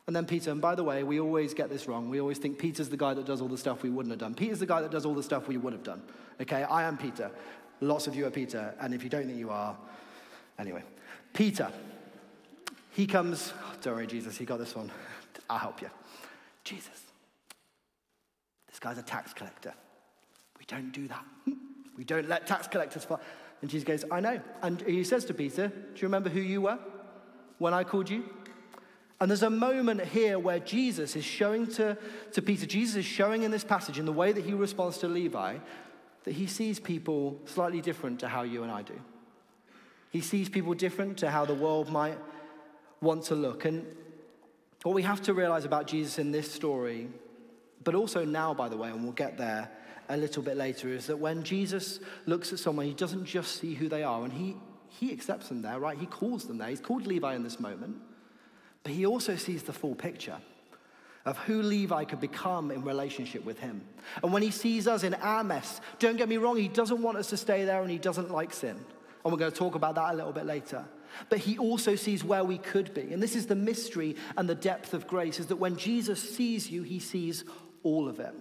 And 0.06 0.16
then 0.16 0.26
Peter, 0.26 0.50
and 0.50 0.60
by 0.60 0.74
the 0.74 0.82
way, 0.82 1.04
we 1.04 1.20
always 1.20 1.54
get 1.54 1.70
this 1.70 1.86
wrong. 1.86 2.08
We 2.08 2.20
always 2.20 2.38
think 2.38 2.58
Peter's 2.58 2.88
the 2.88 2.96
guy 2.96 3.14
that 3.14 3.24
does 3.24 3.40
all 3.40 3.48
the 3.48 3.58
stuff 3.58 3.82
we 3.82 3.90
wouldn't 3.90 4.10
have 4.10 4.18
done. 4.18 4.34
Peter's 4.34 4.58
the 4.58 4.66
guy 4.66 4.80
that 4.80 4.90
does 4.90 5.06
all 5.06 5.14
the 5.14 5.22
stuff 5.22 5.46
we 5.46 5.56
would 5.56 5.72
have 5.72 5.84
done. 5.84 6.02
Okay, 6.40 6.64
I 6.64 6.82
am 6.82 6.98
Peter. 6.98 7.30
Lots 7.80 8.06
of 8.06 8.16
you 8.16 8.26
are 8.26 8.30
Peter, 8.30 8.74
and 8.80 8.94
if 8.94 9.04
you 9.04 9.10
don't 9.10 9.26
think 9.26 9.38
you 9.38 9.50
are, 9.50 9.76
Anyway, 10.58 10.82
Peter, 11.32 11.70
he 12.90 13.06
comes, 13.06 13.52
oh, 13.64 13.74
don't 13.82 13.94
worry, 13.94 14.06
Jesus, 14.06 14.36
he 14.36 14.44
got 14.44 14.58
this 14.58 14.76
one. 14.76 14.90
I'll 15.50 15.58
help 15.58 15.80
you. 15.80 15.88
Jesus, 16.64 17.00
this 18.68 18.78
guy's 18.78 18.98
a 18.98 19.02
tax 19.02 19.32
collector. 19.32 19.74
We 20.58 20.64
don't 20.66 20.92
do 20.92 21.08
that. 21.08 21.24
We 21.94 22.04
don't 22.04 22.26
let 22.26 22.46
tax 22.46 22.66
collectors 22.66 23.04
fall. 23.04 23.20
And 23.60 23.70
Jesus 23.70 23.86
goes, 23.86 24.04
I 24.10 24.18
know. 24.18 24.40
And 24.62 24.80
he 24.80 25.04
says 25.04 25.26
to 25.26 25.34
Peter, 25.34 25.68
Do 25.68 26.00
you 26.00 26.08
remember 26.08 26.30
who 26.30 26.40
you 26.40 26.62
were 26.62 26.78
when 27.58 27.74
I 27.74 27.84
called 27.84 28.08
you? 28.08 28.24
And 29.22 29.30
there's 29.30 29.44
a 29.44 29.50
moment 29.50 30.04
here 30.04 30.36
where 30.36 30.58
Jesus 30.58 31.14
is 31.14 31.24
showing 31.24 31.68
to, 31.74 31.96
to 32.32 32.42
Peter, 32.42 32.66
Jesus 32.66 32.96
is 32.96 33.04
showing 33.04 33.44
in 33.44 33.52
this 33.52 33.62
passage, 33.62 34.00
in 34.00 34.04
the 34.04 34.12
way 34.12 34.32
that 34.32 34.44
he 34.44 34.52
responds 34.52 34.98
to 34.98 35.06
Levi, 35.06 35.58
that 36.24 36.32
he 36.32 36.48
sees 36.48 36.80
people 36.80 37.40
slightly 37.44 37.80
different 37.80 38.18
to 38.18 38.26
how 38.26 38.42
you 38.42 38.64
and 38.64 38.72
I 38.72 38.82
do. 38.82 39.00
He 40.10 40.22
sees 40.22 40.48
people 40.48 40.74
different 40.74 41.18
to 41.18 41.30
how 41.30 41.44
the 41.44 41.54
world 41.54 41.88
might 41.88 42.18
want 43.00 43.22
to 43.26 43.36
look. 43.36 43.64
And 43.64 43.86
what 44.82 44.92
we 44.92 45.02
have 45.02 45.22
to 45.22 45.34
realize 45.34 45.64
about 45.64 45.86
Jesus 45.86 46.18
in 46.18 46.32
this 46.32 46.50
story, 46.50 47.06
but 47.84 47.94
also 47.94 48.24
now, 48.24 48.52
by 48.52 48.68
the 48.68 48.76
way, 48.76 48.88
and 48.88 49.04
we'll 49.04 49.12
get 49.12 49.38
there 49.38 49.70
a 50.08 50.16
little 50.16 50.42
bit 50.42 50.56
later, 50.56 50.88
is 50.88 51.06
that 51.06 51.16
when 51.16 51.44
Jesus 51.44 52.00
looks 52.26 52.52
at 52.52 52.58
someone, 52.58 52.86
he 52.86 52.94
doesn't 52.94 53.26
just 53.26 53.60
see 53.60 53.74
who 53.74 53.88
they 53.88 54.02
are, 54.02 54.24
and 54.24 54.32
he, 54.32 54.56
he 54.88 55.12
accepts 55.12 55.48
them 55.48 55.62
there, 55.62 55.78
right? 55.78 55.96
He 55.96 56.06
calls 56.06 56.48
them 56.48 56.58
there. 56.58 56.70
He's 56.70 56.80
called 56.80 57.06
Levi 57.06 57.36
in 57.36 57.44
this 57.44 57.60
moment, 57.60 57.98
but 58.82 58.92
he 58.92 59.06
also 59.06 59.36
sees 59.36 59.62
the 59.62 59.72
full 59.72 59.94
picture 59.94 60.36
of 61.24 61.38
who 61.38 61.62
Levi 61.62 62.04
could 62.04 62.20
become 62.20 62.70
in 62.70 62.82
relationship 62.82 63.44
with 63.44 63.58
him. 63.58 63.82
And 64.22 64.32
when 64.32 64.42
he 64.42 64.50
sees 64.50 64.88
us 64.88 65.04
in 65.04 65.14
our 65.14 65.44
mess, 65.44 65.80
don't 65.98 66.16
get 66.16 66.28
me 66.28 66.36
wrong, 66.36 66.56
he 66.56 66.68
doesn't 66.68 67.00
want 67.00 67.16
us 67.16 67.28
to 67.30 67.36
stay 67.36 67.64
there 67.64 67.80
and 67.80 67.90
he 67.90 67.98
doesn't 67.98 68.30
like 68.30 68.52
sin. 68.52 68.76
And 69.24 69.32
we're 69.32 69.38
going 69.38 69.52
to 69.52 69.56
talk 69.56 69.76
about 69.76 69.94
that 69.94 70.14
a 70.14 70.16
little 70.16 70.32
bit 70.32 70.46
later. 70.46 70.84
But 71.28 71.38
he 71.38 71.58
also 71.58 71.94
sees 71.94 72.24
where 72.24 72.42
we 72.42 72.58
could 72.58 72.92
be. 72.92 73.12
And 73.12 73.22
this 73.22 73.36
is 73.36 73.46
the 73.46 73.54
mystery 73.54 74.16
and 74.36 74.48
the 74.48 74.54
depth 74.54 74.94
of 74.94 75.06
grace 75.06 75.38
is 75.38 75.46
that 75.46 75.56
when 75.56 75.76
Jesus 75.76 76.34
sees 76.34 76.70
you, 76.70 76.82
he 76.82 76.98
sees 76.98 77.44
all 77.84 78.08
of 78.08 78.18
it. 78.18 78.34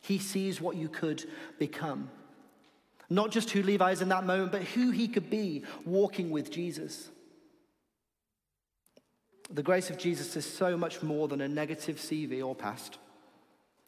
He 0.00 0.18
sees 0.18 0.60
what 0.60 0.76
you 0.76 0.88
could 0.88 1.24
become. 1.58 2.10
Not 3.10 3.30
just 3.30 3.50
who 3.50 3.62
Levi 3.62 3.90
is 3.90 4.02
in 4.02 4.08
that 4.08 4.24
moment, 4.24 4.52
but 4.52 4.62
who 4.62 4.90
he 4.90 5.08
could 5.08 5.28
be 5.28 5.64
walking 5.84 6.30
with 6.30 6.50
Jesus. 6.50 7.10
The 9.50 9.62
grace 9.62 9.90
of 9.90 9.98
Jesus 9.98 10.36
is 10.36 10.44
so 10.44 10.76
much 10.76 11.02
more 11.02 11.28
than 11.28 11.40
a 11.40 11.48
negative 11.48 11.96
CV 11.96 12.44
or 12.44 12.54
past. 12.54 12.98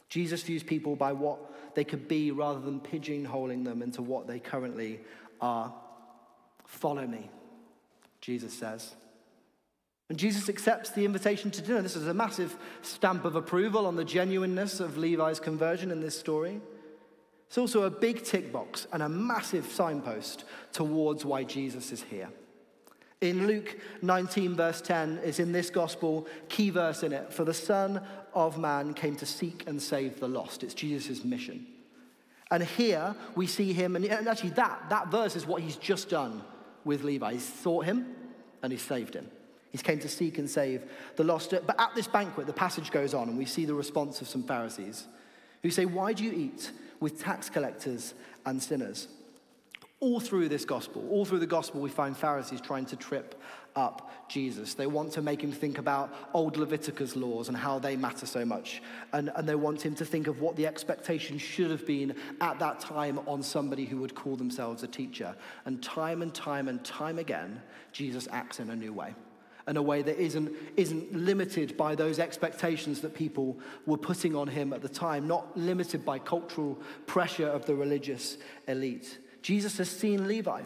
Jesus 0.08 0.42
views 0.42 0.62
people 0.62 0.96
by 0.96 1.12
what 1.12 1.74
they 1.74 1.84
could 1.84 2.08
be 2.08 2.30
rather 2.30 2.60
than 2.60 2.80
pigeonholing 2.80 3.64
them 3.64 3.82
into 3.82 4.02
what 4.02 4.26
they 4.26 4.38
currently 4.38 5.00
are. 5.40 5.72
Follow 6.64 7.06
me, 7.06 7.28
Jesus 8.20 8.52
says. 8.52 8.94
And 10.08 10.18
Jesus 10.18 10.48
accepts 10.48 10.90
the 10.90 11.04
invitation 11.04 11.50
to 11.50 11.60
dinner. 11.60 11.82
This 11.82 11.96
is 11.96 12.06
a 12.06 12.14
massive 12.14 12.56
stamp 12.80 13.24
of 13.24 13.36
approval 13.36 13.86
on 13.86 13.96
the 13.96 14.04
genuineness 14.04 14.80
of 14.80 14.96
Levi's 14.96 15.40
conversion 15.40 15.90
in 15.90 16.00
this 16.00 16.18
story. 16.18 16.60
It's 17.48 17.58
also 17.58 17.82
a 17.82 17.90
big 17.90 18.24
tick 18.24 18.52
box 18.52 18.86
and 18.92 19.02
a 19.02 19.08
massive 19.08 19.66
signpost 19.66 20.44
towards 20.72 21.24
why 21.24 21.44
Jesus 21.44 21.92
is 21.92 22.02
here. 22.02 22.30
In 23.20 23.48
Luke 23.48 23.76
19, 24.02 24.54
verse 24.54 24.80
10, 24.80 25.18
is 25.24 25.40
in 25.40 25.50
this 25.50 25.70
gospel, 25.70 26.26
key 26.48 26.70
verse 26.70 27.02
in 27.02 27.12
it. 27.12 27.32
For 27.32 27.44
the 27.44 27.54
Son 27.54 28.00
of 28.32 28.58
Man 28.58 28.94
came 28.94 29.16
to 29.16 29.26
seek 29.26 29.64
and 29.66 29.82
save 29.82 30.20
the 30.20 30.28
lost. 30.28 30.62
It's 30.62 30.74
Jesus' 30.74 31.24
mission. 31.24 31.66
And 32.50 32.62
here 32.62 33.14
we 33.34 33.46
see 33.46 33.72
him, 33.72 33.96
and 33.96 34.06
actually, 34.06 34.50
that, 34.50 34.88
that 34.88 35.08
verse 35.08 35.36
is 35.36 35.46
what 35.46 35.62
he's 35.62 35.76
just 35.76 36.08
done 36.08 36.42
with 36.84 37.02
Levi. 37.02 37.32
He's 37.34 37.44
sought 37.44 37.84
him 37.84 38.14
and 38.62 38.72
he 38.72 38.78
saved 38.78 39.14
him. 39.14 39.28
He's 39.70 39.82
came 39.82 39.98
to 39.98 40.08
seek 40.08 40.38
and 40.38 40.48
save 40.48 40.84
the 41.16 41.24
lost. 41.24 41.50
But 41.50 41.78
at 41.78 41.94
this 41.94 42.06
banquet, 42.06 42.46
the 42.46 42.52
passage 42.52 42.90
goes 42.90 43.14
on, 43.14 43.28
and 43.28 43.36
we 43.36 43.44
see 43.44 43.66
the 43.66 43.74
response 43.74 44.22
of 44.22 44.28
some 44.28 44.42
Pharisees 44.44 45.06
who 45.62 45.70
say, 45.70 45.84
Why 45.84 46.12
do 46.12 46.24
you 46.24 46.32
eat 46.32 46.70
with 47.00 47.22
tax 47.22 47.50
collectors 47.50 48.14
and 48.46 48.62
sinners? 48.62 49.08
All 50.00 50.20
through 50.20 50.48
this 50.48 50.64
gospel, 50.64 51.04
all 51.10 51.24
through 51.24 51.40
the 51.40 51.46
gospel, 51.46 51.80
we 51.80 51.90
find 51.90 52.16
Pharisees 52.16 52.60
trying 52.60 52.86
to 52.86 52.96
trip 52.96 53.40
up 53.74 54.12
Jesus. 54.28 54.74
They 54.74 54.86
want 54.86 55.10
to 55.12 55.22
make 55.22 55.42
him 55.42 55.50
think 55.50 55.78
about 55.78 56.14
old 56.34 56.56
Leviticus 56.56 57.16
laws 57.16 57.48
and 57.48 57.56
how 57.56 57.80
they 57.80 57.96
matter 57.96 58.24
so 58.24 58.44
much. 58.44 58.80
And, 59.12 59.32
and 59.34 59.48
they 59.48 59.56
want 59.56 59.82
him 59.82 59.96
to 59.96 60.04
think 60.04 60.28
of 60.28 60.40
what 60.40 60.54
the 60.54 60.68
expectation 60.68 61.36
should 61.36 61.72
have 61.72 61.84
been 61.84 62.14
at 62.40 62.60
that 62.60 62.78
time 62.78 63.18
on 63.26 63.42
somebody 63.42 63.86
who 63.86 63.96
would 63.98 64.14
call 64.14 64.36
themselves 64.36 64.84
a 64.84 64.86
teacher. 64.86 65.34
And 65.64 65.82
time 65.82 66.22
and 66.22 66.32
time 66.32 66.68
and 66.68 66.84
time 66.84 67.18
again, 67.18 67.60
Jesus 67.90 68.28
acts 68.30 68.60
in 68.60 68.70
a 68.70 68.76
new 68.76 68.92
way. 68.92 69.16
In 69.66 69.76
a 69.76 69.82
way 69.82 70.02
that 70.02 70.22
isn't, 70.22 70.54
isn't 70.76 71.12
limited 71.12 71.76
by 71.76 71.96
those 71.96 72.20
expectations 72.20 73.00
that 73.00 73.14
people 73.14 73.58
were 73.84 73.98
putting 73.98 74.36
on 74.36 74.46
him 74.46 74.72
at 74.72 74.80
the 74.80 74.88
time, 74.88 75.26
not 75.26 75.56
limited 75.56 76.04
by 76.04 76.20
cultural 76.20 76.78
pressure 77.06 77.48
of 77.48 77.66
the 77.66 77.74
religious 77.74 78.38
elite. 78.68 79.18
Jesus 79.42 79.78
has 79.78 79.90
seen 79.90 80.28
Levi 80.28 80.62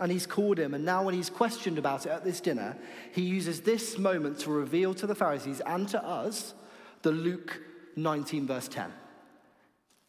and 0.00 0.10
he's 0.10 0.26
called 0.26 0.58
him. 0.58 0.74
And 0.74 0.84
now, 0.84 1.04
when 1.04 1.14
he's 1.14 1.30
questioned 1.30 1.78
about 1.78 2.06
it 2.06 2.10
at 2.10 2.24
this 2.24 2.40
dinner, 2.40 2.76
he 3.12 3.22
uses 3.22 3.60
this 3.60 3.98
moment 3.98 4.38
to 4.40 4.50
reveal 4.50 4.94
to 4.94 5.06
the 5.06 5.14
Pharisees 5.14 5.60
and 5.64 5.88
to 5.88 6.04
us 6.04 6.54
the 7.02 7.12
Luke 7.12 7.60
19, 7.96 8.46
verse 8.46 8.68
10. 8.68 8.92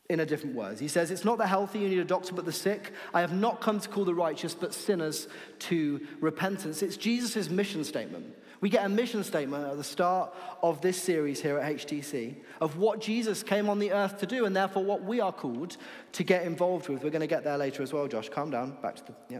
In 0.10 0.20
a 0.20 0.25
different 0.25 0.56
words, 0.56 0.80
he 0.80 0.88
says, 0.88 1.12
It's 1.12 1.24
not 1.24 1.38
the 1.38 1.48
healthy 1.48 1.80
you 1.80 1.89
need 1.89 2.00
a 2.00 2.06
doctor, 2.06 2.34
but 2.34 2.46
the 2.46 2.51
sick. 2.51 2.92
I 3.13 3.22
have 3.22 3.34
not 3.34 3.62
come 3.62 3.80
to 3.80 3.89
call 3.89 4.06
the 4.06 4.13
righteous, 4.13 4.53
but 4.53 4.74
sinners 4.74 5.27
to 5.60 6.01
repentance. 6.20 6.82
It's 6.82 6.98
Jesus' 6.98 7.50
mission 7.50 7.84
statement. 7.84 8.36
We 8.63 8.70
get 8.70 8.86
a 8.86 8.89
mission 8.89 9.25
statement 9.25 9.65
at 9.67 9.75
the 9.75 9.84
start 9.84 10.34
of 10.62 10.79
this 10.79 10.96
series 10.96 11.41
here 11.41 11.58
at 11.58 11.75
HTC 11.75 12.38
of 12.62 12.77
what 12.77 13.01
Jesus 13.01 13.43
came 13.43 13.67
on 13.67 13.77
the 13.77 13.91
earth 13.91 14.20
to 14.20 14.25
do, 14.25 14.46
and 14.46 14.55
therefore 14.55 14.86
what 14.86 15.03
we 15.03 15.20
are 15.20 15.34
called 15.34 15.75
to 16.13 16.24
get 16.24 16.46
involved 16.46 16.88
with. 16.88 17.03
We're 17.03 17.10
going 17.10 17.20
to 17.20 17.27
get 17.27 17.43
there 17.43 17.58
later 17.58 17.84
as 17.84 17.91
well, 17.91 18.08
Josh. 18.08 18.29
Calm 18.29 18.51
down. 18.51 18.77
Back 18.82 18.96
to 18.96 19.03
the. 19.08 19.13
Yeah. 19.29 19.39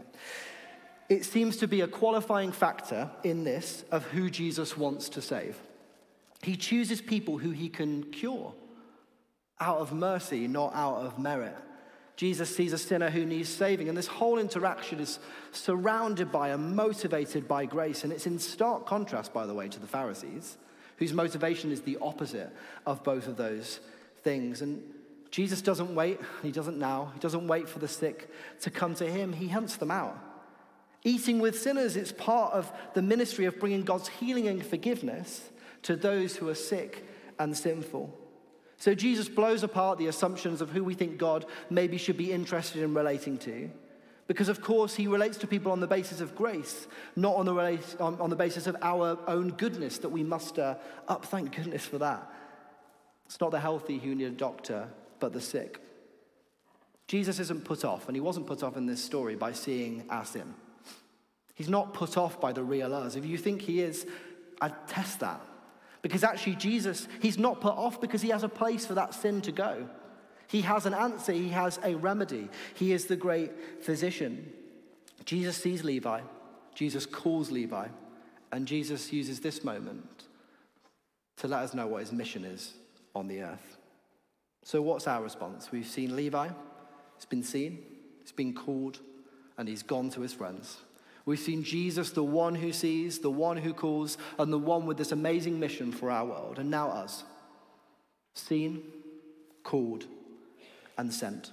It 1.08 1.24
seems 1.24 1.56
to 1.56 1.66
be 1.66 1.80
a 1.80 1.88
qualifying 1.88 2.52
factor 2.52 3.10
in 3.22 3.44
this 3.44 3.86
of 3.90 4.04
who 4.08 4.28
Jesus 4.28 4.76
wants 4.76 5.08
to 5.08 5.22
save. 5.22 5.56
He 6.42 6.54
chooses 6.54 7.00
people 7.00 7.38
who 7.38 7.52
he 7.52 7.70
can 7.70 8.02
cure 8.12 8.52
out 9.58 9.78
of 9.78 9.94
mercy, 9.94 10.46
not 10.46 10.74
out 10.74 10.96
of 10.96 11.18
merit. 11.18 11.56
Jesus 12.16 12.54
sees 12.54 12.72
a 12.72 12.78
sinner 12.78 13.10
who 13.10 13.24
needs 13.24 13.48
saving. 13.48 13.88
And 13.88 13.98
this 13.98 14.06
whole 14.06 14.38
interaction 14.38 15.00
is 15.00 15.18
surrounded 15.52 16.30
by 16.30 16.50
and 16.50 16.76
motivated 16.76 17.48
by 17.48 17.66
grace. 17.66 18.04
And 18.04 18.12
it's 18.12 18.26
in 18.26 18.38
stark 18.38 18.86
contrast, 18.86 19.32
by 19.32 19.46
the 19.46 19.54
way, 19.54 19.68
to 19.68 19.80
the 19.80 19.86
Pharisees, 19.86 20.56
whose 20.98 21.12
motivation 21.12 21.72
is 21.72 21.82
the 21.82 21.98
opposite 22.00 22.54
of 22.86 23.02
both 23.02 23.26
of 23.26 23.36
those 23.36 23.80
things. 24.22 24.62
And 24.62 24.82
Jesus 25.32 25.60
doesn't 25.60 25.92
wait, 25.92 26.20
he 26.44 26.52
doesn't 26.52 26.78
now, 26.78 27.10
he 27.14 27.18
doesn't 27.18 27.48
wait 27.48 27.68
for 27.68 27.80
the 27.80 27.88
sick 27.88 28.30
to 28.60 28.70
come 28.70 28.94
to 28.94 29.10
him, 29.10 29.32
he 29.32 29.48
hunts 29.48 29.76
them 29.76 29.90
out. 29.90 30.16
Eating 31.02 31.40
with 31.40 31.60
sinners, 31.60 31.96
it's 31.96 32.12
part 32.12 32.54
of 32.54 32.72
the 32.94 33.02
ministry 33.02 33.44
of 33.44 33.58
bringing 33.58 33.82
God's 33.82 34.08
healing 34.08 34.46
and 34.46 34.64
forgiveness 34.64 35.50
to 35.82 35.96
those 35.96 36.36
who 36.36 36.48
are 36.48 36.54
sick 36.54 37.04
and 37.38 37.56
sinful. 37.56 38.16
So 38.84 38.94
Jesus 38.94 39.30
blows 39.30 39.62
apart 39.62 39.96
the 39.96 40.08
assumptions 40.08 40.60
of 40.60 40.68
who 40.68 40.84
we 40.84 40.92
think 40.92 41.16
God 41.16 41.46
maybe 41.70 41.96
should 41.96 42.18
be 42.18 42.30
interested 42.30 42.82
in 42.82 42.92
relating 42.92 43.38
to. 43.38 43.70
Because, 44.26 44.50
of 44.50 44.60
course, 44.60 44.94
he 44.94 45.06
relates 45.06 45.38
to 45.38 45.46
people 45.46 45.72
on 45.72 45.80
the 45.80 45.86
basis 45.86 46.20
of 46.20 46.36
grace, 46.36 46.86
not 47.16 47.34
on 47.34 47.46
the, 47.46 47.54
on, 47.98 48.20
on 48.20 48.28
the 48.28 48.36
basis 48.36 48.66
of 48.66 48.76
our 48.82 49.18
own 49.26 49.52
goodness 49.52 49.96
that 49.96 50.10
we 50.10 50.22
muster 50.22 50.76
up. 51.08 51.24
Thank 51.24 51.56
goodness 51.56 51.86
for 51.86 51.96
that. 51.96 52.30
It's 53.24 53.40
not 53.40 53.52
the 53.52 53.58
healthy 53.58 53.96
who 53.98 54.14
need 54.14 54.26
a 54.26 54.30
doctor, 54.32 54.90
but 55.18 55.32
the 55.32 55.40
sick. 55.40 55.80
Jesus 57.08 57.38
isn't 57.38 57.64
put 57.64 57.86
off, 57.86 58.06
and 58.06 58.14
he 58.14 58.20
wasn't 58.20 58.46
put 58.46 58.62
off 58.62 58.76
in 58.76 58.84
this 58.84 59.02
story 59.02 59.34
by 59.34 59.52
seeing 59.52 60.04
our 60.10 60.26
sin. 60.26 60.52
He's 61.54 61.70
not 61.70 61.94
put 61.94 62.18
off 62.18 62.38
by 62.38 62.52
the 62.52 62.62
real 62.62 62.94
us. 62.94 63.16
If 63.16 63.24
you 63.24 63.38
think 63.38 63.62
he 63.62 63.80
is, 63.80 64.06
I'd 64.60 64.88
test 64.88 65.20
that. 65.20 65.40
Because 66.04 66.22
actually, 66.22 66.56
Jesus, 66.56 67.08
he's 67.22 67.38
not 67.38 67.62
put 67.62 67.72
off 67.72 67.98
because 67.98 68.20
he 68.20 68.28
has 68.28 68.42
a 68.42 68.48
place 68.48 68.84
for 68.84 68.92
that 68.92 69.14
sin 69.14 69.40
to 69.40 69.50
go. 69.50 69.88
He 70.48 70.60
has 70.60 70.84
an 70.84 70.92
answer, 70.92 71.32
he 71.32 71.48
has 71.48 71.80
a 71.82 71.94
remedy. 71.94 72.50
He 72.74 72.92
is 72.92 73.06
the 73.06 73.16
great 73.16 73.82
physician. 73.82 74.52
Jesus 75.24 75.56
sees 75.56 75.82
Levi, 75.82 76.20
Jesus 76.74 77.06
calls 77.06 77.50
Levi, 77.50 77.88
and 78.52 78.68
Jesus 78.68 79.14
uses 79.14 79.40
this 79.40 79.64
moment 79.64 80.26
to 81.38 81.48
let 81.48 81.62
us 81.62 81.72
know 81.72 81.86
what 81.86 82.02
his 82.02 82.12
mission 82.12 82.44
is 82.44 82.74
on 83.14 83.26
the 83.26 83.40
earth. 83.40 83.78
So, 84.62 84.82
what's 84.82 85.06
our 85.06 85.22
response? 85.22 85.72
We've 85.72 85.86
seen 85.86 86.14
Levi, 86.14 86.48
he's 87.16 87.24
been 87.24 87.42
seen, 87.42 87.82
he's 88.20 88.30
been 88.30 88.52
called, 88.52 89.00
and 89.56 89.66
he's 89.66 89.82
gone 89.82 90.10
to 90.10 90.20
his 90.20 90.34
friends. 90.34 90.76
We've 91.26 91.38
seen 91.38 91.62
Jesus, 91.62 92.10
the 92.10 92.22
one 92.22 92.54
who 92.54 92.72
sees, 92.72 93.18
the 93.18 93.30
one 93.30 93.56
who 93.56 93.72
calls, 93.72 94.18
and 94.38 94.52
the 94.52 94.58
one 94.58 94.84
with 94.84 94.98
this 94.98 95.12
amazing 95.12 95.58
mission 95.58 95.90
for 95.90 96.10
our 96.10 96.26
world. 96.26 96.58
And 96.58 96.70
now 96.70 96.88
us. 96.88 97.24
Seen, 98.34 98.82
called, 99.62 100.04
and 100.98 101.12
sent. 101.12 101.52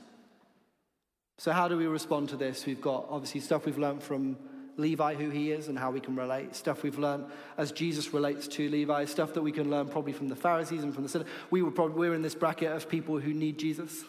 So, 1.38 1.51
how 1.51 1.68
do 1.68 1.78
we 1.78 1.88
respond 1.88 2.30
to 2.30 2.36
this? 2.36 2.66
We've 2.66 2.82
got 2.82 3.08
obviously 3.10 3.40
stuff 3.40 3.66
we've 3.66 3.78
learned 3.78 4.04
from 4.04 4.38
Levi, 4.78 5.16
who 5.16 5.30
he 5.30 5.51
is, 5.51 5.70
and 5.70 5.80
how 5.80 5.90
we 5.90 6.00
can 6.00 6.16
relate. 6.16 6.56
Stuff 6.56 6.84
we've 6.84 7.00
learned 7.00 7.25
as 7.58 7.72
Jesus 7.72 8.13
relates 8.13 8.48
to 8.50 8.70
Levi. 8.70 9.06
Stuff 9.06 9.34
that 9.34 9.42
we 9.42 9.51
can 9.51 9.70
learn 9.70 9.88
probably 9.88 10.13
from 10.13 10.28
the 10.28 10.36
Pharisees 10.36 10.84
and 10.84 10.94
from 10.94 11.04
the 11.04 11.10
sinners. 11.10 11.28
We 11.50 11.62
were 11.62 11.72
probably 11.72 11.98
we're 11.98 12.13
in 12.13 12.22
this 12.22 12.36
bracket 12.36 12.72
of 12.72 12.90
people 12.90 13.20
who 13.20 13.34
need 13.34 13.58
Jesus, 13.58 14.04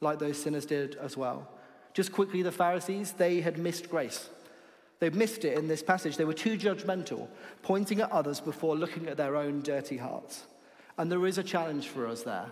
like 0.00 0.18
those 0.18 0.36
sinners 0.36 0.66
did 0.66 0.96
as 0.96 1.16
well. 1.16 1.48
Just 1.92 2.10
quickly, 2.12 2.42
the 2.42 2.52
Pharisees 2.52 3.12
they 3.12 3.40
had 3.40 3.58
missed 3.58 3.88
grace. 3.88 4.28
They've 5.00 5.14
missed 5.14 5.44
it 5.44 5.58
in 5.58 5.68
this 5.68 5.82
passage. 5.82 6.16
They 6.16 6.24
were 6.24 6.32
too 6.32 6.56
judgmental, 6.56 7.28
pointing 7.62 8.00
at 8.00 8.10
others 8.10 8.40
before 8.40 8.76
looking 8.76 9.08
at 9.08 9.16
their 9.16 9.36
own 9.36 9.60
dirty 9.60 9.96
hearts. 9.96 10.44
And 10.96 11.10
there 11.10 11.26
is 11.26 11.38
a 11.38 11.42
challenge 11.42 11.88
for 11.88 12.06
us 12.06 12.22
there. 12.22 12.46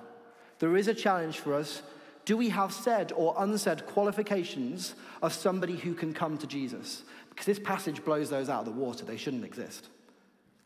There 0.58 0.76
is 0.76 0.88
a 0.88 0.94
challenge 0.94 1.38
for 1.38 1.54
us. 1.54 1.82
Do 2.24 2.36
we 2.36 2.50
have 2.50 2.72
said 2.72 3.12
or 3.12 3.34
unsaid 3.38 3.86
qualifications 3.86 4.94
of 5.22 5.32
somebody 5.32 5.76
who 5.76 5.94
can 5.94 6.12
come 6.12 6.38
to 6.38 6.46
Jesus? 6.46 7.04
Because 7.30 7.46
this 7.46 7.58
passage 7.58 8.04
blows 8.04 8.30
those 8.30 8.48
out 8.48 8.60
of 8.60 8.66
the 8.66 8.80
water. 8.80 9.04
They 9.04 9.16
shouldn't 9.16 9.44
exist. 9.44 9.88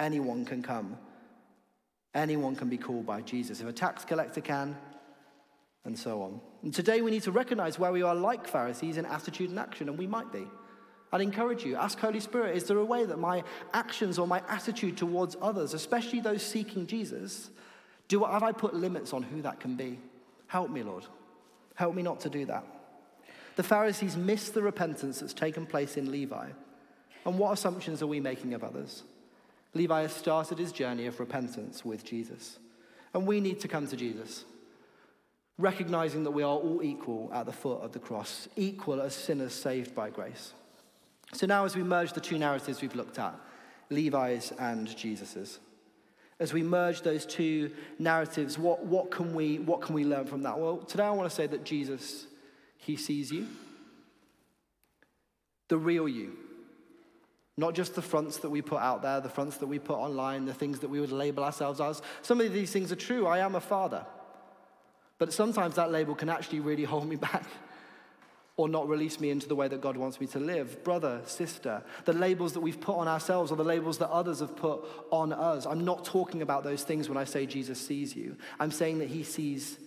Anyone 0.01 0.45
can 0.45 0.63
come. 0.63 0.99
Anyone 2.15 2.57
can 2.57 2.69
be 2.69 2.79
called 2.79 3.07
by 3.07 3.23
Jesus. 3.23 3.61
If 3.61 3.67
a 3.67 3.73
tax 3.73 4.05
collector 4.05 4.41
can, 4.41 4.77
and 5.87 5.97
so 5.97 6.21
on. 6.21 6.41
And 6.63 6.75
today 6.75 7.01
we 7.01 7.13
need 7.13 7.23
to 7.23 7.33
recognize 7.33 7.79
where 7.79 7.93
we 7.93 8.03
are 8.03 8.15
like 8.15 8.47
Pharisees 8.47 8.97
in 8.97 9.07
attitude 9.07 9.51
and 9.51 9.59
action, 9.59 9.89
and 9.89 9.97
we 9.97 10.07
might 10.07 10.31
be. 10.33 10.47
I'd 11.13 11.21
encourage 11.21 11.65
you, 11.65 11.77
ask 11.77 11.99
Holy 11.99 12.21
Spirit, 12.21 12.57
is 12.57 12.65
there 12.65 12.79
a 12.79 12.85
way 12.85 13.05
that 13.05 13.19
my 13.19 13.45
actions 13.73 14.19
or 14.19 14.27
my 14.27 14.43
attitude 14.49 14.97
towards 14.97 15.37
others, 15.41 15.73
especially 15.73 16.21
those 16.21 16.43
seeking 16.43 16.87
Jesus, 16.87 17.51
do 18.09 18.25
have 18.25 18.43
I 18.43 18.53
put 18.53 18.75
limits 18.75 19.13
on 19.13 19.23
who 19.23 19.43
that 19.43 19.61
can 19.61 19.77
be? 19.77 19.99
Help 20.49 20.71
me, 20.71 20.83
Lord. 20.83 21.05
Help 21.75 21.95
me 21.95 22.03
not 22.03 22.21
to 22.21 22.31
do 22.31 22.45
that. 22.47 22.65
The 23.57 23.63
Pharisees 23.63 24.17
missed 24.17 24.55
the 24.55 24.63
repentance 24.63 25.21
that's 25.21 25.33
taken 25.33 25.67
place 25.67 25.97
in 25.97 26.11
Levi. 26.11 26.49
And 27.25 27.39
what 27.39 27.53
assumptions 27.53 28.03
are 28.03 28.07
we 28.07 28.21
making 28.21 28.55
of 28.55 28.63
others? 28.63 29.03
Levi 29.75 30.03
has 30.03 30.13
started 30.13 30.59
his 30.59 30.73
journey 30.73 31.07
of 31.07 31.21
repentance 31.21 31.85
with 31.85 32.05
Jesus. 32.05 32.59
And 33.15 33.27
we 33.27 33.41
need 33.41 33.61
to 33.61 33.69
come 33.69 33.87
to 33.89 33.97
Jesus, 33.97 34.45
recognizing 35.59 36.25
that 36.25 36.31
we 36.31 36.43
are 36.43 36.57
all 36.57 36.83
equal 36.83 37.31
at 37.33 37.47
the 37.47 37.53
foot 37.53 37.83
of 37.83 37.93
the 37.93 37.99
cross, 37.99 38.49
equal 38.57 39.01
as 39.01 39.15
sinners 39.15 39.55
saved 39.55 39.95
by 39.95 40.11
grace. 40.11 40.53
So 41.33 41.47
now, 41.47 41.65
as 41.65 41.77
we 41.77 41.83
merge 41.83 42.13
the 42.13 42.21
two 42.21 42.39
narratives 42.39 42.81
we've 42.81 42.95
looked 42.95 43.19
at, 43.19 43.35
Levi's 43.91 44.53
and 44.59 44.95
Jesus's, 44.97 45.59
as 46.39 46.53
we 46.53 46.63
merge 46.63 47.03
those 47.03 47.25
two 47.25 47.71
narratives, 47.99 48.59
what, 48.59 48.85
what, 48.85 49.11
can 49.11 49.35
we, 49.35 49.59
what 49.59 49.81
can 49.81 49.95
we 49.95 50.05
learn 50.05 50.27
from 50.27 50.43
that? 50.43 50.59
Well, 50.59 50.79
today 50.79 51.05
I 51.05 51.11
want 51.11 51.29
to 51.29 51.35
say 51.35 51.47
that 51.47 51.65
Jesus, 51.65 52.27
he 52.77 52.97
sees 52.97 53.33
you, 53.33 53.47
the 55.69 55.79
real 55.79 56.09
you. 56.09 56.37
Not 57.59 57.75
just 57.75 57.95
the 57.95 58.03
fronts 58.03 58.37
that 58.39 58.51
we 58.51 58.61
put 58.61 58.83
out 58.83 59.01
there, 59.01 59.19
the 59.21 59.31
fronts 59.31 59.57
that 59.57 59.67
we 59.67 59.79
put 59.79 59.97
online, 59.97 60.45
the 60.45 60.53
things 60.53 60.81
that 60.81 60.91
we 60.91 61.01
would 61.01 61.11
label 61.11 61.43
ourselves 61.43 61.81
as. 61.81 62.03
Some 62.21 62.41
of 62.43 62.53
these 62.53 62.71
things 62.71 62.93
are 62.93 62.97
true. 62.97 63.27
I 63.27 63.39
am 63.39 63.55
a 63.55 63.61
father. 63.61 64.05
But 65.19 65.33
sometimes 65.33 65.77
that 65.77 65.91
label 65.91 66.15
can 66.15 66.29
actually 66.29 66.61
really 66.61 66.85
hold 66.93 67.09
me 67.09 67.17
back 67.17 67.47
or 68.57 68.69
not 68.69 68.89
release 68.89 69.21
me 69.21 69.31
into 69.31 69.47
the 69.47 69.55
way 69.55 69.69
that 69.69 69.83
God 69.83 69.97
wants 69.97 70.19
me 70.21 70.27
to 70.29 70.39
live. 70.39 70.83
Brother, 70.83 71.21
sister, 71.27 71.83
the 72.07 72.15
labels 72.15 72.55
that 72.55 72.61
we've 72.61 72.81
put 72.81 72.97
on 72.97 73.07
ourselves 73.07 73.51
or 73.51 73.57
the 73.57 73.65
labels 73.65 73.99
that 73.99 74.09
others 74.09 74.41
have 74.41 74.57
put 74.57 74.83
on 75.11 75.33
us. 75.33 75.67
I'm 75.67 75.85
not 75.85 76.05
talking 76.05 76.41
about 76.41 76.65
those 76.65 76.83
things 76.83 77.09
when 77.09 77.19
I 77.19 77.25
say 77.25 77.45
Jesus 77.45 77.79
sees 77.79 78.17
you. 78.17 78.37
I'm 78.59 78.71
saying 78.71 78.99
that 79.01 79.09
he 79.09 79.25
sees 79.25 79.79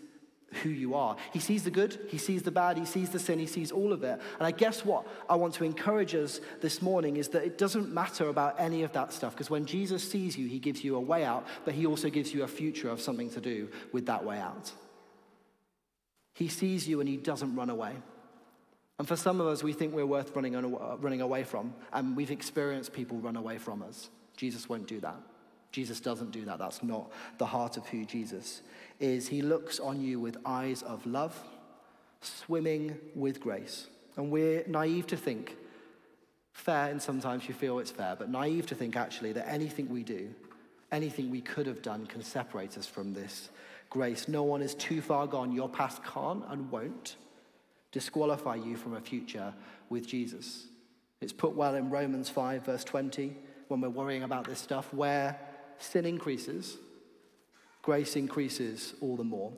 who 0.64 0.70
you 0.70 0.96
are. 0.96 1.16
He 1.32 1.40
sees 1.40 1.64
the 1.64 1.72
good, 1.72 2.00
he 2.10 2.18
sees 2.18 2.44
the 2.44 2.52
bad, 2.52 2.78
he 2.78 2.86
sees 2.86 3.10
the 3.10 3.20
sin, 3.20 3.40
he 3.40 3.46
sees 3.46 3.72
all 3.72 3.94
of 3.94 4.04
it. 4.04 4.20
And 4.38 4.48
I 4.48 4.52
guess 4.52 4.84
what 4.84 5.08
I 5.30 5.36
want 5.36 5.54
to 5.56 5.64
encourage 5.64 6.16
us 6.16 6.40
this 6.62 6.82
morning 6.82 7.18
is 7.18 7.30
that 7.30 7.44
it 7.44 7.58
doesn't 7.58 7.94
matter 7.94 8.30
about 8.30 8.60
any 8.60 8.84
of 8.84 8.92
that 8.94 9.14
stuff 9.14 9.34
because 9.34 9.50
when 9.50 9.66
Jesus 9.66 10.10
sees 10.10 10.38
you, 10.38 10.48
he 10.48 10.60
gives 10.60 10.84
you 10.84 10.96
a 10.96 11.00
way 11.00 11.24
out, 11.24 11.46
but 11.66 11.74
he 11.74 11.86
also 11.86 12.10
gives 12.10 12.34
you 12.34 12.44
a 12.44 12.48
future 12.48 12.90
of 12.90 13.02
something 13.02 13.30
to 13.32 13.42
do 13.42 13.70
with 13.92 14.08
that 14.08 14.24
way 14.24 14.40
out. 14.40 14.72
He 16.34 16.48
sees 16.48 16.88
you 16.88 17.00
and 17.00 17.10
he 17.10 17.18
doesn't 17.18 17.56
run 17.56 17.70
away. 17.70 17.94
And 19.00 19.08
for 19.08 19.16
some 19.16 19.40
of 19.40 19.48
us, 19.48 19.64
we 19.64 19.72
think 19.74 19.96
we're 19.96 20.06
worth 20.06 20.36
running, 20.36 20.54
running 21.00 21.22
away 21.22 21.44
from, 21.46 21.74
and 21.94 22.16
we've 22.16 22.32
experienced 22.32 22.94
people 22.94 23.18
run 23.18 23.38
away 23.38 23.58
from 23.58 23.82
us. 23.82 24.10
Jesus 24.36 24.68
won't 24.68 24.88
do 24.88 25.00
that. 25.00 25.16
Jesus 25.72 26.00
doesn't 26.02 26.32
do 26.32 26.46
that. 26.46 26.60
That's 26.60 26.84
not 26.84 27.10
the 27.38 27.46
heart 27.46 27.78
of 27.78 27.88
who 27.88 28.04
Jesus 28.04 28.62
is. 29.00 29.28
He 29.28 29.42
looks 29.42 29.80
on 29.80 30.02
you 30.02 30.20
with 30.20 30.38
eyes 30.46 30.82
of 30.82 31.06
love, 31.06 31.40
swimming 32.22 32.98
with 33.16 33.40
grace. 33.40 33.88
And 34.18 34.32
we're 34.32 34.66
naive 34.68 35.08
to 35.08 35.18
think, 35.18 35.56
fair, 36.52 36.90
and 36.90 37.02
sometimes 37.02 37.48
you 37.48 37.54
feel 37.54 37.80
it's 37.80 37.92
fair, 37.92 38.18
but 38.18 38.30
naive 38.30 38.66
to 38.68 38.76
think 38.76 38.98
actually 38.98 39.32
that 39.34 39.48
anything 39.48 39.88
we 39.88 40.04
do, 40.04 40.34
anything 40.92 41.30
we 41.30 41.40
could 41.40 41.68
have 41.68 41.82
done 41.82 42.06
can 42.06 42.22
separate 42.22 42.78
us 42.78 42.88
from 42.88 43.14
this 43.14 43.50
grace. 43.90 44.28
No 44.28 44.44
one 44.44 44.62
is 44.62 44.74
too 44.76 45.02
far 45.02 45.26
gone. 45.26 45.54
Your 45.54 45.70
past 45.70 46.04
can't 46.04 46.44
and 46.50 46.70
won't 46.70 47.16
disqualify 47.92 48.56
you 48.56 48.76
from 48.76 48.96
a 48.96 49.02
future 49.02 49.54
with 49.90 50.08
Jesus. 50.08 50.68
It's 51.22 51.34
put 51.34 51.56
well 51.56 51.76
in 51.76 51.90
Romans 51.90 52.30
5, 52.30 52.66
verse 52.66 52.84
20, 52.84 53.36
when 53.68 53.82
we're 53.82 53.90
worrying 53.90 54.24
about 54.24 54.46
this 54.46 54.60
stuff, 54.60 54.94
where 54.94 55.40
sin 55.78 56.06
increases, 56.06 56.78
grace 57.82 58.16
increases 58.16 58.94
all 59.02 59.16
the 59.16 59.24
more. 59.24 59.52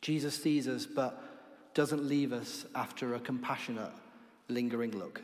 Jesus 0.00 0.40
sees 0.40 0.68
us, 0.68 0.86
but 0.86 1.74
doesn't 1.74 2.04
leave 2.04 2.32
us 2.32 2.66
after 2.74 3.14
a 3.14 3.20
compassionate, 3.20 3.92
lingering 4.48 4.98
look. 4.98 5.22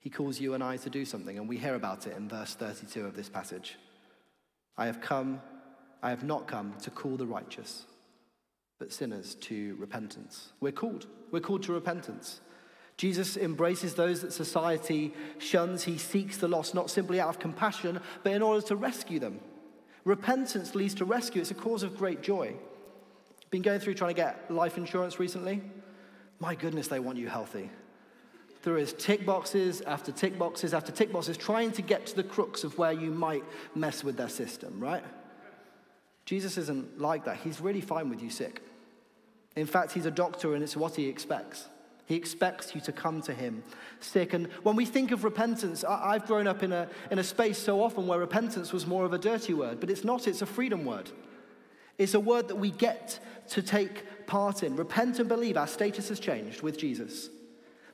He 0.00 0.10
calls 0.10 0.40
you 0.40 0.54
and 0.54 0.62
I 0.62 0.76
to 0.78 0.90
do 0.90 1.04
something, 1.04 1.38
and 1.38 1.48
we 1.48 1.58
hear 1.58 1.74
about 1.74 2.06
it 2.06 2.16
in 2.16 2.28
verse 2.28 2.54
32 2.54 3.04
of 3.04 3.16
this 3.16 3.28
passage. 3.28 3.76
I 4.76 4.86
have 4.86 5.00
come, 5.00 5.42
I 6.02 6.10
have 6.10 6.22
not 6.22 6.46
come 6.46 6.74
to 6.82 6.90
call 6.90 7.16
the 7.16 7.26
righteous 7.26 7.84
but 8.78 8.92
sinners 8.92 9.34
to 9.36 9.76
repentance. 9.78 10.52
We're 10.60 10.72
called. 10.72 11.06
We're 11.30 11.40
called 11.40 11.62
to 11.64 11.72
repentance. 11.72 12.40
Jesus 12.96 13.36
embraces 13.36 13.94
those 13.94 14.22
that 14.22 14.32
society 14.32 15.14
shuns. 15.38 15.84
He 15.84 15.98
seeks 15.98 16.36
the 16.36 16.48
lost 16.48 16.74
not 16.74 16.90
simply 16.90 17.20
out 17.20 17.28
of 17.28 17.38
compassion, 17.38 18.00
but 18.24 18.32
in 18.32 18.42
order 18.42 18.66
to 18.66 18.76
rescue 18.76 19.20
them. 19.20 19.40
Repentance 20.04 20.74
leads 20.74 20.94
to 20.94 21.04
rescue. 21.04 21.40
It's 21.40 21.50
a 21.50 21.54
cause 21.54 21.82
of 21.82 21.96
great 21.96 22.22
joy. 22.22 22.54
Been 23.50 23.62
going 23.62 23.80
through 23.80 23.94
trying 23.94 24.14
to 24.14 24.20
get 24.20 24.50
life 24.50 24.76
insurance 24.76 25.18
recently. 25.18 25.62
My 26.40 26.54
goodness, 26.54 26.88
they 26.88 27.00
want 27.00 27.18
you 27.18 27.28
healthy. 27.28 27.70
There 28.62 28.76
is 28.76 28.92
tick 28.92 29.24
boxes 29.24 29.80
after 29.82 30.10
tick 30.10 30.38
boxes 30.38 30.74
after 30.74 30.92
tick 30.92 31.12
boxes 31.12 31.36
trying 31.36 31.72
to 31.72 31.82
get 31.82 32.06
to 32.06 32.16
the 32.16 32.24
crux 32.24 32.64
of 32.64 32.76
where 32.78 32.92
you 32.92 33.10
might 33.10 33.44
mess 33.74 34.02
with 34.02 34.16
their 34.16 34.28
system, 34.28 34.80
right? 34.80 35.04
Jesus 36.24 36.58
isn't 36.58 37.00
like 37.00 37.24
that. 37.24 37.38
He's 37.38 37.60
really 37.60 37.80
fine 37.80 38.10
with 38.10 38.22
you 38.22 38.28
sick. 38.28 38.60
In 39.58 39.66
fact, 39.66 39.92
he's 39.92 40.06
a 40.06 40.10
doctor 40.10 40.54
and 40.54 40.62
it's 40.62 40.76
what 40.76 40.96
he 40.96 41.08
expects. 41.08 41.68
He 42.06 42.14
expects 42.14 42.74
you 42.74 42.80
to 42.82 42.92
come 42.92 43.20
to 43.22 43.34
him 43.34 43.62
sick. 44.00 44.32
And 44.32 44.46
when 44.62 44.76
we 44.76 44.86
think 44.86 45.10
of 45.10 45.24
repentance, 45.24 45.84
I've 45.84 46.26
grown 46.26 46.46
up 46.46 46.62
in 46.62 46.72
a, 46.72 46.88
in 47.10 47.18
a 47.18 47.24
space 47.24 47.58
so 47.58 47.82
often 47.82 48.06
where 48.06 48.18
repentance 48.18 48.72
was 48.72 48.86
more 48.86 49.04
of 49.04 49.12
a 49.12 49.18
dirty 49.18 49.52
word, 49.52 49.78
but 49.78 49.90
it's 49.90 50.04
not, 50.04 50.26
it's 50.26 50.40
a 50.40 50.46
freedom 50.46 50.84
word. 50.84 51.10
It's 51.98 52.14
a 52.14 52.20
word 52.20 52.48
that 52.48 52.56
we 52.56 52.70
get 52.70 53.18
to 53.48 53.60
take 53.60 54.26
part 54.26 54.62
in. 54.62 54.76
Repent 54.76 55.18
and 55.18 55.28
believe 55.28 55.56
our 55.56 55.66
status 55.66 56.08
has 56.08 56.20
changed 56.20 56.62
with 56.62 56.78
Jesus. 56.78 57.28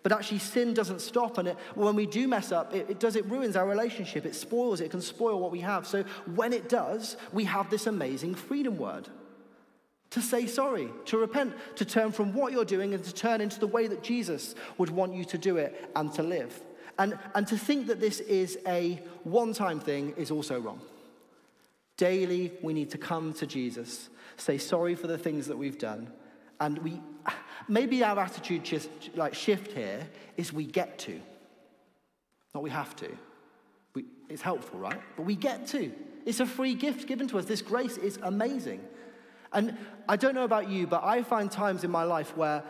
But 0.05 0.13
actually, 0.13 0.41
sin 0.41 0.75
doesn't 0.75 1.01
stop. 1.01 1.39
And 1.39 1.49
it, 1.49 1.57
when 1.75 1.97
we 1.97 2.05
do 2.05 2.29
mess 2.29 2.53
up, 2.53 2.75
it, 2.75 2.91
it 2.91 3.01
does, 3.01 3.17
it 3.17 3.25
ruins 3.25 3.57
our 3.57 3.67
relationship. 3.67 4.27
It 4.27 4.35
spoils 4.35 4.81
it, 4.81 4.85
it 4.85 4.91
can 4.91 5.01
spoil 5.01 5.41
what 5.41 5.51
we 5.51 5.61
have. 5.61 5.87
So 5.87 6.05
when 6.35 6.53
it 6.53 6.69
does, 6.69 7.17
we 7.33 7.45
have 7.45 7.71
this 7.71 7.87
amazing 7.87 8.35
freedom 8.35 8.77
word 8.77 9.09
to 10.15 10.23
say 10.23 10.47
sorry, 10.47 10.89
to 11.07 11.19
repent, 11.19 11.53
to 11.75 11.85
turn 11.85 12.13
from 12.13 12.33
what 12.33 12.53
you're 12.53 12.65
doing 12.65 12.95
and 12.95 13.03
to 13.03 13.13
turn 13.13 13.41
into 13.41 13.59
the 13.59 13.67
way 13.67 13.89
that 13.89 14.01
Jesus 14.01 14.55
would 14.79 14.89
want 14.89 15.13
you 15.13 15.25
to 15.25 15.37
do 15.37 15.57
it 15.57 15.91
and 15.97 16.13
to 16.13 16.23
live. 16.23 16.61
And, 17.01 17.19
and 17.35 17.45
to 17.49 17.59
think 17.59 17.89
that 17.89 17.99
this 17.99 18.21
is 18.21 18.57
a 18.65 19.03
one 19.25 19.53
time 19.53 19.81
thing 19.81 20.15
is 20.17 20.31
also 20.31 20.61
wrong. 20.61 20.81
Daily, 21.97 22.53
we 22.63 22.73
need 22.73 22.91
to 22.91 22.99
come 22.99 23.33
to 23.35 23.47
Jesus, 23.47 24.09
say 24.37 24.57
sorry 24.57 24.95
for 24.95 25.09
the 25.09 25.19
things 25.19 25.49
that 25.49 25.59
we've 25.59 25.79
done, 25.79 26.13
And 26.61 26.79
we, 26.79 27.01
maybe 27.67 28.05
our 28.05 28.19
attitude 28.21 28.63
just 28.63 28.89
like 29.17 29.35
shift 29.35 29.73
here 29.73 30.07
is 30.37 30.53
we 30.53 30.65
get 30.65 30.97
to, 31.01 31.21
not 32.55 32.63
we 32.63 32.71
have 32.71 32.95
to. 32.97 33.11
We, 33.95 34.05
it's 34.29 34.43
helpful, 34.43 34.79
right? 34.79 35.01
But 35.17 35.27
we 35.27 35.35
get 35.35 35.67
to. 35.69 35.93
It's 36.25 36.39
a 36.39 36.47
free 36.47 36.75
gift 36.75 37.09
given 37.09 37.27
to 37.29 37.39
us. 37.39 37.47
This 37.47 37.63
grace 37.63 37.97
is 37.97 38.19
amazing. 38.23 38.81
And 39.55 39.77
I 40.09 40.17
don't 40.17 40.35
know 40.35 40.45
about 40.45 40.69
you, 40.69 40.87
but 40.87 41.03
I 41.03 41.23
find 41.23 41.51
times 41.51 41.85
in 41.85 41.91
my 41.91 42.03
life 42.03 42.37
where 42.37 42.63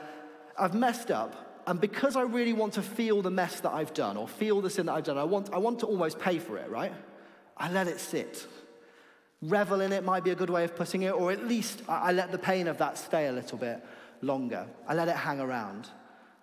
I've 0.59 0.75
messed 0.75 1.11
up, 1.11 1.63
and 1.67 1.81
because 1.81 2.15
I 2.15 2.23
really 2.23 2.53
want 2.53 2.75
to 2.75 2.83
feel 2.83 3.23
the 3.23 3.31
mess 3.31 3.61
that 3.61 3.73
I've 3.73 3.95
done 3.95 4.17
or 4.17 4.29
feel 4.29 4.61
the 4.61 4.71
sin 4.71 4.87
that 4.87 4.93
I've 4.93 5.05
done, 5.05 5.19
I 5.19 5.25
want, 5.25 5.53
I 5.53 5.59
want 5.59 5.81
to 5.81 5.87
almost 5.87 6.19
pay 6.19 6.39
for 6.39 6.59
it, 6.59 6.71
right? 6.71 6.93
I 7.57 7.73
let 7.73 7.89
it 7.89 7.99
sit. 7.99 8.47
Revel 9.41 9.81
in 9.81 9.93
it 9.93 10.05
might 10.05 10.25
be 10.25 10.31
a 10.31 10.35
good 10.35 10.51
way 10.51 10.65
of 10.65 10.77
putting 10.77 11.03
it, 11.03 11.13
or 11.13 11.33
at 11.33 11.47
least 11.47 11.83
I, 11.89 12.11
I 12.11 12.13
let 12.13 12.31
the 12.31 12.39
pain 12.39 12.69
of 12.69 12.79
that 12.79 12.99
stay 12.99 13.27
a 13.27 13.33
little 13.33 13.59
bit 13.59 13.83
longer. 14.21 14.67
I 14.87 14.95
let 14.95 15.09
it 15.09 15.17
hang 15.17 15.41
around. 15.41 15.89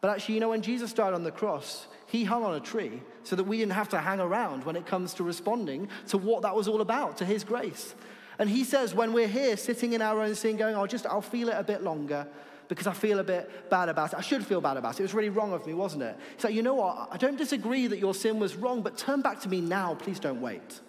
But 0.01 0.09
actually, 0.09 0.35
you 0.35 0.41
know, 0.41 0.49
when 0.49 0.63
Jesus 0.63 0.91
died 0.93 1.13
on 1.13 1.23
the 1.23 1.31
cross, 1.31 1.87
he 2.07 2.23
hung 2.23 2.43
on 2.43 2.55
a 2.55 2.59
tree 2.59 3.01
so 3.23 3.35
that 3.35 3.43
we 3.43 3.57
didn't 3.57 3.73
have 3.73 3.89
to 3.89 3.99
hang 3.99 4.19
around 4.19 4.63
when 4.63 4.75
it 4.75 4.87
comes 4.87 5.13
to 5.15 5.23
responding 5.23 5.87
to 6.07 6.17
what 6.17 6.41
that 6.41 6.55
was 6.55 6.67
all 6.67 6.81
about, 6.81 7.17
to 7.17 7.25
his 7.25 7.43
grace. 7.43 7.93
And 8.39 8.49
he 8.49 8.63
says, 8.63 8.93
when 8.93 9.13
we're 9.13 9.27
here 9.27 9.57
sitting 9.57 9.93
in 9.93 10.01
our 10.01 10.21
own 10.21 10.35
sin, 10.35 10.57
going, 10.57 10.75
I'll 10.75 10.87
just, 10.87 11.05
I'll 11.05 11.21
feel 11.21 11.49
it 11.49 11.55
a 11.57 11.63
bit 11.63 11.83
longer 11.83 12.27
because 12.67 12.87
I 12.87 12.93
feel 12.93 13.19
a 13.19 13.23
bit 13.23 13.69
bad 13.69 13.89
about 13.89 14.13
it. 14.13 14.19
I 14.19 14.21
should 14.21 14.45
feel 14.45 14.61
bad 14.61 14.77
about 14.77 14.95
it. 14.95 14.99
It 14.99 15.03
was 15.03 15.13
really 15.13 15.29
wrong 15.29 15.51
of 15.51 15.67
me, 15.67 15.73
wasn't 15.73 16.03
it? 16.03 16.17
He's 16.35 16.43
like, 16.45 16.53
you 16.53 16.63
know 16.63 16.75
what? 16.75 17.09
I 17.11 17.17
don't 17.17 17.37
disagree 17.37 17.87
that 17.87 17.99
your 17.99 18.13
sin 18.13 18.39
was 18.39 18.55
wrong, 18.55 18.81
but 18.81 18.97
turn 18.97 19.21
back 19.21 19.41
to 19.41 19.49
me 19.49 19.59
now. 19.59 19.95
Please 19.95 20.19
don't 20.19 20.39
wait. 20.39 20.79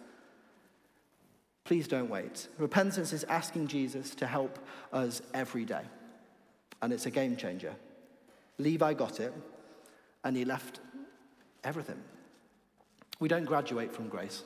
Please 1.64 1.88
don't 1.88 2.08
wait. 2.08 2.48
Repentance 2.58 3.12
is 3.12 3.24
asking 3.24 3.66
Jesus 3.66 4.14
to 4.16 4.26
help 4.26 4.58
us 4.92 5.22
every 5.34 5.64
day. 5.64 5.82
And 6.80 6.92
it's 6.92 7.06
a 7.06 7.10
game 7.10 7.36
changer. 7.36 7.74
Levi 8.58 8.94
got 8.94 9.20
it, 9.20 9.32
and 10.24 10.36
he 10.36 10.44
left 10.44 10.80
everything. 11.64 12.00
We 13.18 13.28
don't 13.28 13.44
graduate 13.44 13.92
from 13.92 14.08
grace. 14.08 14.42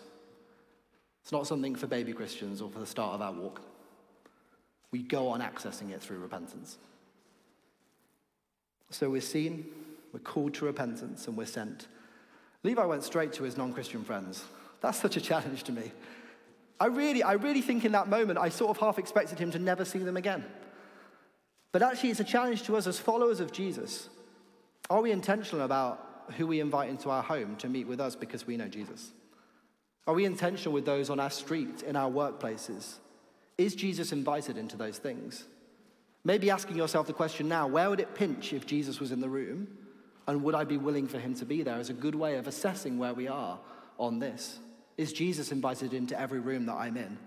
It's 1.26 1.32
not 1.32 1.48
something 1.48 1.74
for 1.74 1.88
baby 1.88 2.12
Christians 2.12 2.62
or 2.62 2.70
for 2.70 2.78
the 2.78 2.86
start 2.86 3.14
of 3.14 3.20
our 3.20 3.32
walk. 3.32 3.60
We 4.92 5.02
go 5.02 5.26
on 5.26 5.40
accessing 5.40 5.90
it 5.90 6.00
through 6.00 6.18
repentance. 6.18 6.78
So 8.90 9.10
we're 9.10 9.20
seen, 9.20 9.66
we're 10.12 10.20
called 10.20 10.54
to 10.54 10.66
repentance, 10.66 11.26
and 11.26 11.36
we're 11.36 11.46
sent. 11.46 11.88
Levi 12.62 12.84
went 12.84 13.02
straight 13.02 13.32
to 13.32 13.42
his 13.42 13.56
non 13.56 13.72
Christian 13.72 14.04
friends. 14.04 14.44
That's 14.80 15.00
such 15.00 15.16
a 15.16 15.20
challenge 15.20 15.64
to 15.64 15.72
me. 15.72 15.90
I 16.78 16.86
really, 16.86 17.24
I 17.24 17.32
really 17.32 17.60
think 17.60 17.84
in 17.84 17.90
that 17.90 18.06
moment, 18.06 18.38
I 18.38 18.48
sort 18.48 18.70
of 18.70 18.76
half 18.76 18.96
expected 18.96 19.40
him 19.40 19.50
to 19.50 19.58
never 19.58 19.84
see 19.84 19.98
them 19.98 20.16
again. 20.16 20.44
But 21.72 21.82
actually, 21.82 22.10
it's 22.10 22.20
a 22.20 22.24
challenge 22.24 22.62
to 22.66 22.76
us 22.76 22.86
as 22.86 23.00
followers 23.00 23.40
of 23.40 23.50
Jesus. 23.50 24.10
Are 24.88 25.02
we 25.02 25.10
intentional 25.10 25.64
about 25.64 26.28
who 26.36 26.46
we 26.46 26.60
invite 26.60 26.88
into 26.88 27.10
our 27.10 27.24
home 27.24 27.56
to 27.56 27.68
meet 27.68 27.88
with 27.88 27.98
us 27.98 28.14
because 28.14 28.46
we 28.46 28.56
know 28.56 28.68
Jesus? 28.68 29.10
Are 30.06 30.14
we 30.14 30.24
intentional 30.24 30.72
with 30.72 30.84
those 30.84 31.10
on 31.10 31.18
our 31.18 31.30
street, 31.30 31.82
in 31.82 31.96
our 31.96 32.10
workplaces? 32.10 32.94
Is 33.58 33.74
Jesus 33.74 34.12
invited 34.12 34.56
into 34.56 34.76
those 34.76 34.98
things? 34.98 35.44
Maybe 36.24 36.50
asking 36.50 36.76
yourself 36.76 37.06
the 37.06 37.12
question 37.12 37.48
now 37.48 37.66
where 37.66 37.88
would 37.88 38.00
it 38.00 38.14
pinch 38.14 38.52
if 38.52 38.66
Jesus 38.66 39.00
was 39.00 39.12
in 39.12 39.20
the 39.20 39.28
room? 39.28 39.68
And 40.26 40.42
would 40.42 40.56
I 40.56 40.64
be 40.64 40.76
willing 40.76 41.06
for 41.06 41.18
him 41.18 41.34
to 41.36 41.44
be 41.44 41.62
there? 41.62 41.78
Is 41.78 41.90
a 41.90 41.94
good 41.94 42.16
way 42.16 42.36
of 42.36 42.48
assessing 42.48 42.98
where 42.98 43.14
we 43.14 43.28
are 43.28 43.58
on 43.98 44.18
this. 44.18 44.58
Is 44.96 45.12
Jesus 45.12 45.52
invited 45.52 45.94
into 45.94 46.18
every 46.18 46.40
room 46.40 46.66
that 46.66 46.74
I'm 46.74 46.96
in? 46.96 47.18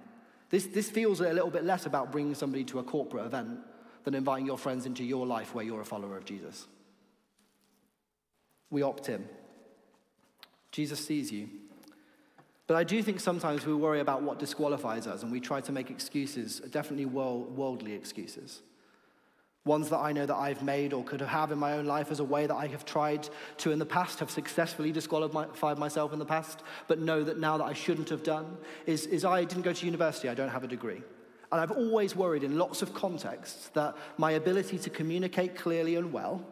This, 0.50 0.66
this 0.66 0.90
feels 0.90 1.22
a 1.22 1.32
little 1.32 1.52
bit 1.52 1.64
less 1.64 1.86
about 1.86 2.12
bringing 2.12 2.36
somebody 2.36 2.64
to 2.66 2.80
a 2.80 2.84
corporate 2.84 3.26
event 3.26 3.60
than 4.04 4.16
inviting 4.16 4.46
your 4.46 4.58
friends 4.58 4.86
into 4.86 5.04
your 5.04 5.26
life 5.26 5.54
where 5.54 5.64
you're 5.64 5.82
a 5.82 5.86
follower 5.86 6.18
of 6.18 6.26
Jesus. 6.26 6.68
We 8.70 8.82
opt 8.82 9.10
in. 9.10 9.28
Jesus 10.72 11.06
sees 11.06 11.32
you. 11.32 11.50
But 12.70 12.76
I 12.76 12.84
do 12.84 13.02
think 13.02 13.20
sometimes 13.20 13.66
we 13.66 13.74
worry 13.74 14.00
about 14.00 14.22
what 14.22 14.38
disqualifies 14.38 15.08
us 15.08 15.24
and 15.24 15.32
we 15.32 15.40
try 15.40 15.60
to 15.60 15.72
make 15.72 15.90
excuses, 15.90 16.60
definitely 16.70 17.08
worldly 17.08 17.94
excuses. 17.94 18.62
Ones 19.66 19.90
that 19.90 19.98
I 19.98 20.12
know 20.12 20.28
that 20.28 20.36
I've 20.36 20.62
made 20.62 20.94
or 20.94 21.04
could 21.04 21.20
have 21.20 21.52
in 21.52 21.58
my 21.58 21.74
own 21.74 21.88
life 21.88 22.12
as 22.12 22.20
a 22.20 22.24
way 22.24 22.46
that 22.46 22.54
I 22.54 22.68
have 22.68 22.86
tried 22.86 23.28
to 23.58 23.72
in 23.72 23.80
the 23.80 23.88
past, 23.88 24.20
have 24.20 24.30
successfully 24.30 24.92
disqualified 24.92 25.80
myself 25.80 26.14
in 26.14 26.20
the 26.20 26.28
past, 26.28 26.62
but 26.88 27.00
know 27.00 27.24
that 27.24 27.40
now 27.40 27.58
that 27.58 27.64
I 27.64 27.74
shouldn't 27.74 28.08
have 28.10 28.22
done, 28.22 28.56
is, 28.86 29.08
is 29.08 29.26
I 29.26 29.46
didn't 29.46 29.64
go 29.64 29.74
to 29.74 29.86
university, 29.88 30.30
I 30.30 30.36
don't 30.36 30.50
have 30.50 30.64
a 30.64 30.68
degree. 30.68 31.02
And 31.52 31.60
I've 31.60 31.72
always 31.72 32.16
worried 32.16 32.44
in 32.44 32.60
lots 32.60 32.84
of 32.84 32.94
contexts 32.94 33.70
that 33.70 33.96
my 34.20 34.34
ability 34.34 34.78
to 34.78 34.92
communicate 34.92 35.58
clearly 35.58 35.96
and 35.96 36.14
well 36.14 36.46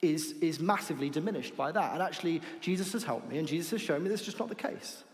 is, 0.00 0.32
is 0.40 0.60
massively 0.60 1.10
diminished 1.10 1.58
by 1.58 1.72
that. 1.72 1.92
And 1.92 2.02
actually, 2.02 2.40
Jesus 2.62 2.90
has 2.94 3.04
helped 3.04 3.28
me 3.28 3.36
and 3.36 3.46
Jesus 3.46 3.70
has 3.72 3.82
shown 3.82 4.02
me 4.02 4.08
that's 4.08 4.24
just 4.24 4.38
not 4.38 4.48
the 4.48 4.54
case. 4.54 5.04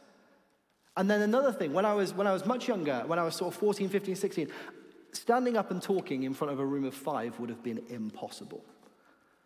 And 0.98 1.08
then 1.08 1.22
another 1.22 1.52
thing, 1.52 1.72
when 1.72 1.84
I 1.84 1.94
was, 1.94 2.12
when 2.12 2.26
I 2.26 2.32
was 2.32 2.44
much 2.44 2.66
younger, 2.66 3.04
when 3.06 3.20
I 3.20 3.22
was 3.22 3.36
sort 3.36 3.54
of 3.54 3.60
14, 3.60 3.88
15, 3.88 4.16
16, 4.16 4.48
standing 5.12 5.56
up 5.56 5.70
and 5.70 5.80
talking 5.80 6.24
in 6.24 6.34
front 6.34 6.52
of 6.52 6.58
a 6.58 6.66
room 6.66 6.84
of 6.84 6.92
five 6.92 7.38
would 7.38 7.50
have 7.50 7.62
been 7.62 7.80
impossible. 7.88 8.64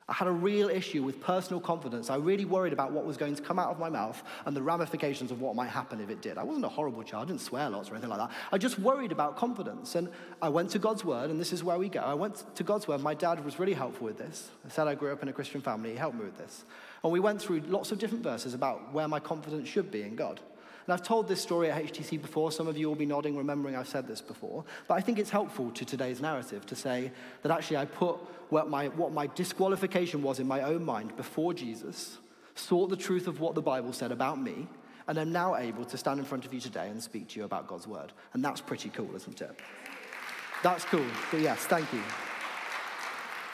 I 0.09 0.15
had 0.15 0.29
a 0.29 0.33
real 0.33 0.71
issue 0.71 1.03
with 1.03 1.21
personal 1.21 1.61
confidence. 1.61 2.09
I 2.09 2.17
really 2.17 2.47
worried 2.47 2.73
about 2.73 2.91
what 2.91 3.05
was 3.05 3.19
going 3.19 3.37
to 3.37 3.43
come 3.43 3.59
out 3.59 3.69
of 3.69 3.79
my 3.79 3.91
mouth 3.91 4.23
and 4.47 4.57
the 4.57 4.63
ramifications 4.63 5.31
of 5.31 5.43
what 5.43 5.55
might 5.55 5.69
happen 5.69 6.01
if 6.01 6.09
it 6.09 6.23
did. 6.23 6.39
I 6.39 6.43
wasn't 6.43 6.65
a 6.65 6.71
horrible 6.71 7.03
child, 7.03 7.25
I 7.25 7.27
didn't 7.29 7.43
swear 7.43 7.69
lots 7.69 7.91
or 7.91 7.93
anything 7.93 8.11
like 8.11 8.19
that. 8.19 8.31
I 8.51 8.57
just 8.57 8.79
worried 8.79 9.13
about 9.13 9.37
confidence. 9.37 9.95
And 9.95 10.09
I 10.41 10.49
went 10.49 10.71
to 10.71 10.79
God's 10.79 11.05
Word, 11.05 11.29
and 11.29 11.39
this 11.39 11.53
is 11.53 11.63
where 11.63 11.79
we 11.79 11.91
go. 11.91 12.01
I 12.01 12.15
went 12.15 12.45
to 12.57 12.65
God's 12.65 12.89
Word. 12.89 13.03
My 13.03 13.15
dad 13.15 13.45
was 13.45 13.59
really 13.59 13.75
helpful 13.75 14.07
with 14.07 14.17
this. 14.17 14.51
I 14.65 14.71
said 14.71 14.89
I 14.89 14.95
grew 14.95 15.13
up 15.13 15.23
in 15.23 15.29
a 15.29 15.35
Christian 15.35 15.61
family, 15.61 15.91
he 15.91 15.97
helped 15.97 16.17
me 16.17 16.25
with 16.25 16.39
this. 16.39 16.65
And 17.05 17.13
we 17.13 17.21
went 17.21 17.43
through 17.43 17.61
lots 17.69 17.93
of 17.93 17.99
different 17.99 18.25
verses 18.25 18.55
about 18.55 18.93
where 18.95 19.07
my 19.07 19.21
confidence 19.21 19.69
should 19.69 19.91
be 19.91 20.03
in 20.03 20.17
God. 20.17 20.41
And 20.87 20.93
I've 20.93 21.03
told 21.03 21.29
this 21.29 21.41
story 21.41 21.71
at 21.71 21.85
HTC 21.85 22.21
before. 22.21 22.51
Some 22.51 22.67
of 22.67 22.77
you 22.77 22.89
will 22.89 22.97
be 22.97 23.07
nodding, 23.07 23.37
remembering 23.37 23.77
I've 23.77 23.89
said 23.89 24.09
this 24.09 24.21
before. 24.21 24.65
But 24.89 24.95
I 24.95 25.01
think 25.01 25.19
it's 25.19 25.31
helpful 25.31 25.71
to 25.71 25.85
today's 25.85 26.21
narrative 26.21 26.67
to 26.67 26.75
say 26.75 27.13
that 27.43 27.53
actually 27.53 27.77
I 27.77 27.85
put 27.85 28.17
what 28.51 28.69
my, 28.69 28.89
what 28.89 29.13
my 29.13 29.29
disqualification 29.29 30.23
was 30.23 30.41
in 30.41 30.47
my 30.47 30.63
own 30.63 30.85
mind 30.85 31.17
before 31.17 31.55
Jesus, 31.55 32.19
sought 32.55 32.89
the 32.89 32.97
truth 32.97 33.29
of 33.29 33.41
what 33.41 33.55
the 33.55 33.63
Bible 33.63 33.93
said 33.93 34.13
about 34.13 34.41
me, 34.41 34.67
and 35.09 35.19
am 35.19 35.33
now 35.33 35.57
able 35.57 35.85
to 35.85 35.97
stand 35.97 36.19
in 36.19 36.27
front 36.27 36.45
of 36.45 36.53
you 36.53 36.61
today 36.61 36.89
and 36.89 37.03
speak 37.03 37.29
to 37.29 37.39
you 37.39 37.45
about 37.45 37.67
God's 37.67 37.87
word. 37.87 38.13
And 38.35 38.45
that's 38.45 38.61
pretty 38.61 38.89
cool, 38.91 39.15
isn't 39.15 39.41
it? 39.41 39.59
That's 40.63 40.85
cool. 40.85 41.07
But 41.31 41.41
yes, 41.41 41.61
thank 41.61 41.93
you. 41.93 42.03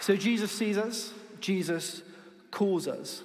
So 0.01 0.17
Jesus 0.17 0.51
sees 0.53 0.79
us, 0.79 1.13
Jesus 1.41 2.03
calls 2.51 2.89
us. 2.89 3.23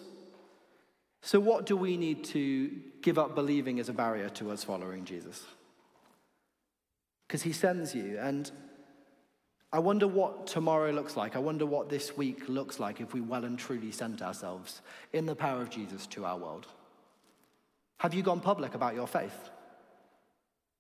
So, 1.22 1.40
what 1.40 1.66
do 1.66 1.78
we 1.78 1.96
need 1.96 2.26
to 2.26 2.72
give 3.04 3.20
up 3.20 3.36
believing 3.36 3.80
as 3.80 3.90
a 3.90 3.94
barrier 3.94 4.30
to 4.30 4.50
us 4.50 4.64
following 4.64 5.06
Jesus? 5.06 5.46
Because 7.28 7.44
he 7.44 7.52
sends 7.52 7.94
you. 7.94 8.18
And 8.20 8.50
I 9.72 9.80
wonder 9.80 10.08
what 10.08 10.48
tomorrow 10.48 10.92
looks 10.92 11.16
like. 11.16 11.36
I 11.36 11.40
wonder 11.40 11.66
what 11.66 11.90
this 11.90 12.18
week 12.18 12.48
looks 12.50 12.80
like 12.80 13.02
if 13.02 13.14
we 13.14 13.22
well 13.22 13.44
and 13.44 13.60
truly 13.60 13.92
sent 13.92 14.22
ourselves 14.22 14.82
in 15.12 15.26
the 15.26 15.36
power 15.36 15.62
of 15.62 15.70
Jesus 15.70 16.08
to 16.08 16.26
our 16.26 16.38
world. 16.38 16.66
Have 18.00 18.14
you 18.14 18.24
gone 18.24 18.40
public 18.40 18.74
about 18.74 18.96
your 18.96 19.08
faith? 19.08 19.50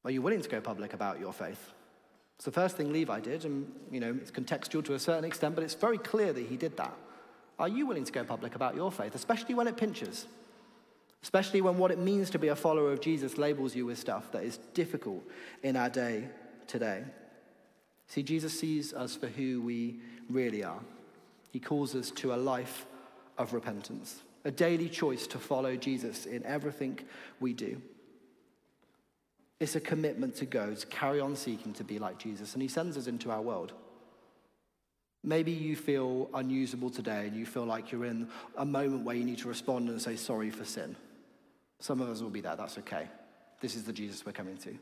Are 0.06 0.12
you 0.12 0.22
willing 0.22 0.42
to 0.42 0.50
go 0.50 0.60
public 0.60 0.94
about 0.94 1.20
your 1.20 1.34
faith? 1.34 1.74
It's 2.36 2.46
the 2.46 2.52
first 2.52 2.76
thing 2.76 2.92
Levi 2.92 3.20
did, 3.20 3.46
and 3.46 3.72
you 3.92 4.00
know, 4.00 4.18
it's 4.20 4.32
contextual 4.32 4.84
to 4.86 4.96
a 4.96 5.00
certain 5.00 5.24
extent, 5.24 5.56
but 5.56 5.64
it's 5.64 5.76
very 5.76 5.98
clear 5.98 6.34
that 6.34 6.46
he 6.46 6.58
did 6.58 6.76
that. 6.78 6.94
Are 7.60 7.70
you 7.70 7.86
willing 7.86 8.04
to 8.04 8.12
go 8.12 8.24
public 8.24 8.56
about 8.56 8.76
your 8.76 8.92
faith, 8.92 9.16
especially 9.16 9.56
when 9.56 9.68
it 9.68 9.78
pinches? 9.78 10.28
Especially 11.24 11.62
when 11.62 11.78
what 11.78 11.90
it 11.90 12.00
means 12.00 12.30
to 12.30 12.38
be 12.38 12.50
a 12.50 12.56
follower 12.56 12.92
of 12.92 13.00
Jesus 13.00 13.38
labels 13.38 13.76
you 13.76 13.86
with 13.86 13.98
stuff 13.98 14.30
that 14.34 14.44
is 14.44 14.58
difficult 14.74 15.24
in 15.64 15.78
our 15.78 15.90
day 15.90 16.28
today. 16.68 17.04
See, 18.08 18.22
Jesus 18.22 18.60
sees 18.60 18.94
us 18.94 19.16
for 19.16 19.28
who 19.28 19.62
we 19.62 20.02
really 20.30 20.66
are. 20.66 20.82
He 21.52 21.60
calls 21.60 21.96
us 21.96 22.12
to 22.12 22.34
a 22.34 22.36
life 22.36 22.86
of 23.38 23.54
repentance, 23.54 24.22
a 24.44 24.52
daily 24.52 24.90
choice 24.90 25.26
to 25.28 25.38
follow 25.40 25.78
Jesus 25.78 26.26
in 26.26 26.46
everything 26.46 27.00
we 27.40 27.54
do. 27.54 27.82
It's 29.62 29.78
a 29.78 29.80
commitment 29.80 30.36
to 30.36 30.46
go, 30.46 30.74
to 30.76 30.88
carry 30.88 31.22
on 31.22 31.38
seeking 31.38 31.72
to 31.74 31.86
be 31.86 32.00
like 32.00 32.20
Jesus, 32.20 32.54
and 32.54 32.62
He 32.62 32.68
sends 32.68 32.98
us 32.98 33.08
into 33.08 33.32
our 33.32 33.42
world. 33.42 33.72
Maybe 35.24 35.54
you 35.54 35.78
feel 35.78 36.30
unusable 36.34 36.90
today 36.90 37.28
and 37.28 37.36
you 37.38 37.46
feel 37.46 37.64
like 37.64 37.94
you're 37.94 38.04
in 38.04 38.28
a 38.58 38.66
moment 38.66 39.06
where 39.06 39.16
you 39.16 39.24
need 39.24 39.38
to 39.38 39.48
respond 39.48 39.88
and 39.88 40.02
say 40.02 40.18
sorry 40.18 40.50
for 40.50 40.66
sin. 40.66 40.98
Some 41.84 42.00
of 42.00 42.10
us 42.10 42.22
will 42.22 42.30
be 42.30 42.40
there, 42.40 42.56
that's 42.56 42.78
okay. 42.78 43.10
This 43.60 43.76
is 43.76 43.84
the 43.84 43.92
Jesus 43.92 44.26
we're 44.26 44.32
coming 44.32 44.56
to. 44.60 44.74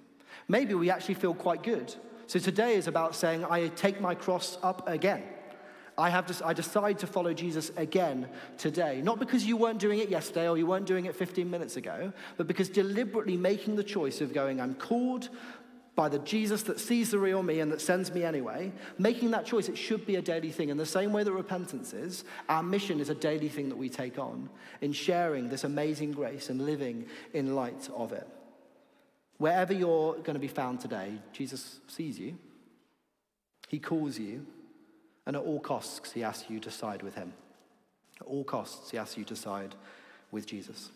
Maybe 0.47 0.75
we 0.75 0.91
actually 0.91 1.15
feel 1.15 1.33
quite 1.33 1.63
good. 1.63 1.91
So 2.27 2.37
today 2.37 2.75
is 2.75 2.85
about 2.85 3.15
saying, 3.15 3.43
I 3.43 3.69
take 3.69 3.99
my 3.99 4.13
cross 4.13 4.59
up 4.61 4.87
again. 4.87 5.23
I, 5.97 6.11
have 6.11 6.27
to, 6.27 6.45
I 6.45 6.53
decide 6.53 6.99
to 6.99 7.07
follow 7.07 7.33
Jesus 7.33 7.71
again 7.75 8.29
today. 8.59 9.01
Not 9.01 9.17
because 9.17 9.47
you 9.47 9.57
weren't 9.57 9.79
doing 9.79 9.97
it 9.97 10.09
yesterday 10.09 10.47
or 10.47 10.59
you 10.59 10.67
weren't 10.67 10.85
doing 10.85 11.05
it 11.05 11.15
15 11.15 11.49
minutes 11.49 11.75
ago, 11.75 12.13
but 12.37 12.45
because 12.45 12.69
deliberately 12.69 13.35
making 13.35 13.77
the 13.77 13.83
choice 13.83 14.21
of 14.21 14.31
going, 14.31 14.61
I'm 14.61 14.75
called 14.75 15.29
by 15.95 16.07
the 16.07 16.19
Jesus 16.19 16.63
that 16.63 16.79
sees 16.79 17.11
the 17.11 17.19
real 17.19 17.43
me 17.43 17.59
and 17.59 17.71
that 17.71 17.81
sends 17.81 18.13
me 18.13 18.23
anyway, 18.23 18.71
making 18.97 19.31
that 19.31 19.45
choice, 19.45 19.67
it 19.67 19.77
should 19.77 20.05
be 20.05 20.15
a 20.15 20.21
daily 20.21 20.51
thing. 20.51 20.69
In 20.69 20.77
the 20.77 20.85
same 20.85 21.11
way 21.11 21.23
that 21.23 21.31
repentance 21.31 21.93
is, 21.93 22.23
our 22.47 22.63
mission 22.63 22.99
is 22.99 23.09
a 23.09 23.15
daily 23.15 23.49
thing 23.49 23.67
that 23.69 23.77
we 23.77 23.89
take 23.89 24.17
on 24.17 24.49
in 24.79 24.93
sharing 24.93 25.49
this 25.49 25.65
amazing 25.65 26.13
grace 26.13 26.49
and 26.49 26.65
living 26.65 27.07
in 27.33 27.55
light 27.55 27.89
of 27.95 28.13
it. 28.13 28.27
Wherever 29.37 29.73
you're 29.73 30.13
going 30.13 30.35
to 30.35 30.39
be 30.39 30.47
found 30.47 30.79
today, 30.79 31.13
Jesus 31.33 31.79
sees 31.87 32.17
you, 32.17 32.37
He 33.67 33.79
calls 33.79 34.17
you, 34.17 34.45
and 35.25 35.35
at 35.35 35.41
all 35.41 35.59
costs, 35.59 36.13
He 36.13 36.23
asks 36.23 36.49
you 36.49 36.59
to 36.61 36.71
side 36.71 37.03
with 37.03 37.15
Him. 37.15 37.33
At 38.21 38.27
all 38.27 38.43
costs, 38.45 38.91
He 38.91 38.97
asks 38.97 39.17
you 39.17 39.25
to 39.25 39.35
side 39.35 39.75
with 40.31 40.45
Jesus. 40.45 40.91